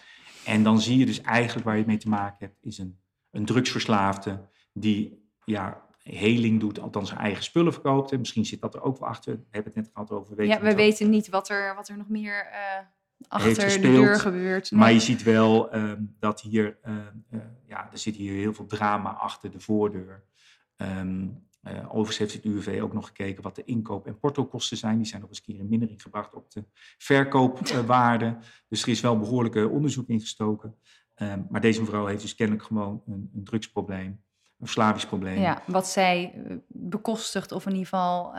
En 0.46 0.64
dan 0.64 0.82
zie 0.82 0.98
je 0.98 1.06
dus 1.06 1.22
eigenlijk 1.22 1.66
waar 1.66 1.78
je 1.78 1.86
mee 1.86 1.98
te 1.98 2.10
maken 2.10 2.38
hebt, 2.40 2.66
is 2.66 2.78
een, 2.78 3.00
een 3.32 3.46
drugsverslaafde 3.46 4.50
die 4.74 5.30
ja, 5.46 5.86
heling 6.02 6.60
doet, 6.60 6.80
althans 6.80 7.10
zijn 7.10 7.22
eigen 7.22 7.44
spullen 7.44 7.74
verkoopt. 7.74 8.12
En 8.12 8.20
misschien 8.20 8.46
zit 8.46 8.62
dat 8.62 8.76
er 8.76 8.82
ook 8.82 9.00
wel 9.00 9.10
achter. 9.10 9.34
We 9.34 9.46
hebben 9.50 9.74
het 9.74 9.84
net 9.84 9.92
gehad 9.94 10.12
over. 10.12 10.36
Weten 10.36 10.56
ja, 10.56 10.62
we 10.62 10.76
weten 10.76 11.10
niet 11.10 11.30
wat 11.30 11.50
er, 11.50 11.76
wat 11.76 11.88
er 11.88 11.98
nog 11.98 12.10
meer 12.10 12.48
uh, 12.52 12.86
achter 13.28 13.70
de 13.70 13.80
deur 13.80 14.20
gebeurt. 14.20 14.72
Maar 14.72 14.94
je 14.94 15.00
ziet 15.00 15.24
wel 15.24 15.76
uh, 15.76 15.92
dat 16.20 16.42
hier, 16.42 16.78
uh, 16.84 17.40
ja, 17.68 17.92
er 17.92 17.98
zit 17.98 18.16
hier 18.16 18.34
heel 18.34 18.54
veel 18.54 18.66
drama 18.66 19.10
achter 19.10 19.52
de 19.52 19.60
voordeur. 19.60 20.24
Um, 20.78 21.44
overigens 21.88 22.18
heeft 22.18 22.34
het 22.34 22.44
UWV 22.44 22.80
ook 22.82 22.94
nog 22.94 23.08
gekeken 23.08 23.44
wat 23.44 23.56
de 23.56 23.64
inkoop- 23.64 24.08
en 24.08 24.20
portokosten 24.20 24.78
zijn. 24.78 24.98
Die 24.98 25.06
zijn 25.06 25.22
nog 25.22 25.30
eens 25.30 25.40
een 25.40 25.46
keer 25.46 25.60
in 25.60 25.70
mindering 25.70 26.02
gebracht 26.02 26.34
op 26.34 26.52
de 26.52 26.66
verkoopwaarde. 26.98 28.38
dus 28.70 28.82
er 28.82 28.90
is 28.90 29.02
wel 29.02 29.20
behoorlijke 29.20 29.68
onderzoek 29.68 30.08
ingestoken. 30.08 30.76
Maar 31.50 31.62
deze 31.62 31.80
mevrouw 31.80 32.06
heeft 32.06 32.22
dus 32.22 32.36
kennelijk 32.36 32.66
gewoon 32.66 33.04
een, 33.06 33.30
een 33.34 33.44
drugsprobleem 33.44 34.24
een 34.60 34.68
slavisch 34.68 35.06
probleem. 35.06 35.40
Ja, 35.40 35.62
wat 35.68 35.88
zij 35.88 36.34
eh, 36.34 36.56
bekostigt 36.68 37.52
of 37.52 37.66
in 37.66 37.72
ieder 37.72 37.88
geval 37.88 38.36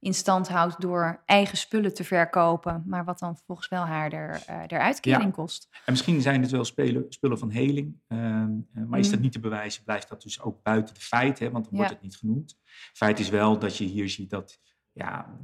in 0.00 0.14
stand 0.14 0.48
houdt 0.48 0.80
door 0.80 1.22
eigen 1.26 1.58
spullen 1.58 1.94
te 1.94 2.04
verkopen, 2.04 2.82
maar 2.86 3.04
wat 3.04 3.18
dan 3.18 3.36
volgens 3.46 3.68
wel 3.68 3.84
haar 3.84 4.12
er, 4.12 4.42
uh, 4.50 4.66
de 4.66 4.78
uitkering 4.78 5.32
kost. 5.32 5.68
En 5.70 5.92
misschien 5.92 6.20
zijn 6.20 6.42
het 6.42 6.50
wel 6.50 6.64
spelen, 6.64 7.04
spullen 7.08 7.38
van 7.38 7.50
heling, 7.50 7.96
uh, 8.08 8.18
maar 8.86 8.98
is 8.98 9.08
dat 9.08 9.16
mm. 9.16 9.24
niet 9.24 9.32
te 9.32 9.40
bewijzen, 9.40 9.84
blijft 9.84 10.08
dat 10.08 10.22
dus 10.22 10.40
ook 10.40 10.62
buiten 10.62 10.94
de 10.94 11.00
feiten, 11.00 11.52
want 11.52 11.64
dan 11.64 11.74
wordt 11.76 11.90
het 11.90 12.02
niet 12.02 12.16
genoemd. 12.16 12.58
Feit 12.92 13.18
is 13.18 13.28
wel 13.28 13.58
dat 13.58 13.76
je 13.76 13.84
hier 13.84 14.08
ziet 14.08 14.30
dat, 14.30 14.60
ja, 14.92 15.38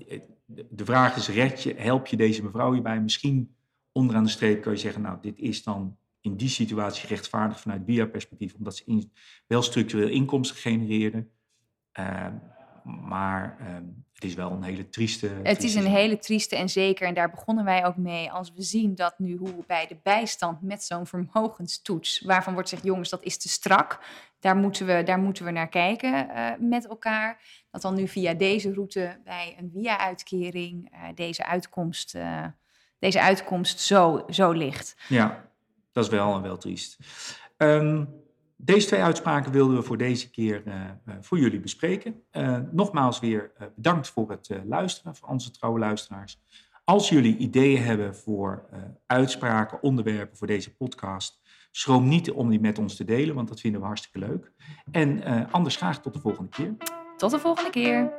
de 0.47 0.85
vraag 0.85 1.17
is, 1.17 1.29
red 1.29 1.63
je, 1.63 1.75
help 1.75 2.07
je 2.07 2.17
deze 2.17 2.43
mevrouw 2.43 2.73
hierbij? 2.73 3.01
Misschien 3.01 3.57
onderaan 3.93 4.25
de 4.25 4.31
streep 4.31 4.63
kan 4.63 4.73
je 4.73 4.79
zeggen, 4.79 5.03
nou, 5.03 5.19
dit 5.21 5.39
is 5.39 5.63
dan 5.63 5.97
in 6.21 6.37
die 6.37 6.49
situatie 6.49 7.09
rechtvaardig 7.09 7.61
vanuit 7.61 7.85
BIA-perspectief, 7.85 8.55
omdat 8.55 8.77
ze 8.77 8.83
in, 8.87 9.13
wel 9.47 9.63
structureel 9.63 10.09
inkomsten 10.09 10.57
genereerden. 10.57 11.31
Uh, 12.01 12.27
maar 12.87 13.57
uh, 13.61 13.67
het 14.13 14.25
is 14.25 14.35
wel 14.35 14.51
een 14.51 14.63
hele 14.63 14.89
trieste. 14.89 15.31
Het 15.43 15.63
is 15.63 15.75
een 15.75 15.87
hele 15.87 16.19
trieste 16.19 16.57
en 16.57 16.69
zeker, 16.69 17.07
en 17.07 17.15
daar 17.15 17.31
begonnen 17.31 17.65
wij 17.65 17.87
ook 17.87 17.97
mee. 17.97 18.31
Als 18.31 18.53
we 18.53 18.63
zien 18.63 18.95
dat 18.95 19.19
nu 19.19 19.37
hoe 19.37 19.65
bij 19.67 19.87
de 19.87 19.97
bijstand 20.03 20.63
met 20.63 20.83
zo'n 20.83 21.07
vermogenstoets, 21.07 22.21
waarvan 22.21 22.53
wordt 22.53 22.69
gezegd, 22.69 22.89
jongens, 22.89 23.11
dat 23.11 23.23
is 23.23 23.39
te 23.39 23.49
strak. 23.49 23.99
Daar 24.41 24.57
moeten 24.57 24.87
we, 24.87 25.03
daar 25.03 25.19
moeten 25.19 25.45
we 25.45 25.51
naar 25.51 25.69
kijken 25.69 26.29
uh, 26.29 26.51
met 26.59 26.89
elkaar. 26.89 27.41
Dat 27.71 27.83
dan 27.83 27.95
nu 27.95 28.09
via 28.09 28.35
deze 28.35 28.73
route 28.73 29.21
bij 29.25 29.57
een 29.59 29.71
via-uitkering 29.75 30.93
uh, 30.93 31.01
deze 31.15 31.47
uitkomst, 31.47 32.15
uh, 32.15 32.47
deze 32.99 33.21
uitkomst 33.21 33.81
zo, 33.81 34.25
zo 34.29 34.51
ligt. 34.51 34.97
Ja, 35.09 35.51
dat 35.93 36.05
is 36.05 36.11
wel, 36.11 36.43
wel 36.43 36.57
triest. 36.57 36.99
Um, 37.57 38.25
deze 38.57 38.87
twee 38.87 39.03
uitspraken 39.03 39.53
wilden 39.53 39.77
we 39.77 39.83
voor 39.83 39.97
deze 39.97 40.31
keer 40.31 40.63
uh, 40.67 40.75
voor 41.21 41.39
jullie 41.39 41.61
bespreken. 41.61 42.23
Uh, 42.33 42.59
nogmaals 42.73 43.21
weer 43.21 43.53
bedankt 43.75 44.09
voor 44.09 44.31
het 44.31 44.61
luisteren, 44.65 45.17
voor 45.17 45.29
onze 45.29 45.51
trouwe 45.51 45.79
luisteraars. 45.79 46.41
Als 46.85 47.09
jullie 47.09 47.37
ideeën 47.37 47.83
hebben 47.83 48.17
voor 48.17 48.69
uitspraken, 49.07 49.83
onderwerpen 49.83 50.37
voor 50.37 50.47
deze 50.47 50.77
podcast, 50.77 51.41
schroom 51.71 52.09
niet 52.09 52.31
om 52.31 52.51
die 52.51 52.61
met 52.61 52.79
ons 52.79 52.97
te 52.97 53.05
delen, 53.05 53.35
want 53.35 53.49
dat 53.49 53.61
vinden 53.61 53.81
we 53.81 53.87
hartstikke 53.87 54.19
leuk. 54.19 54.53
En 54.91 55.23
anders 55.51 55.77
graag 55.77 56.03
tot 56.03 56.13
de 56.13 56.21
volgende 56.21 56.51
keer. 56.51 56.77
Tot 57.17 57.31
de 57.31 57.39
volgende 57.39 57.71
keer. 57.71 58.13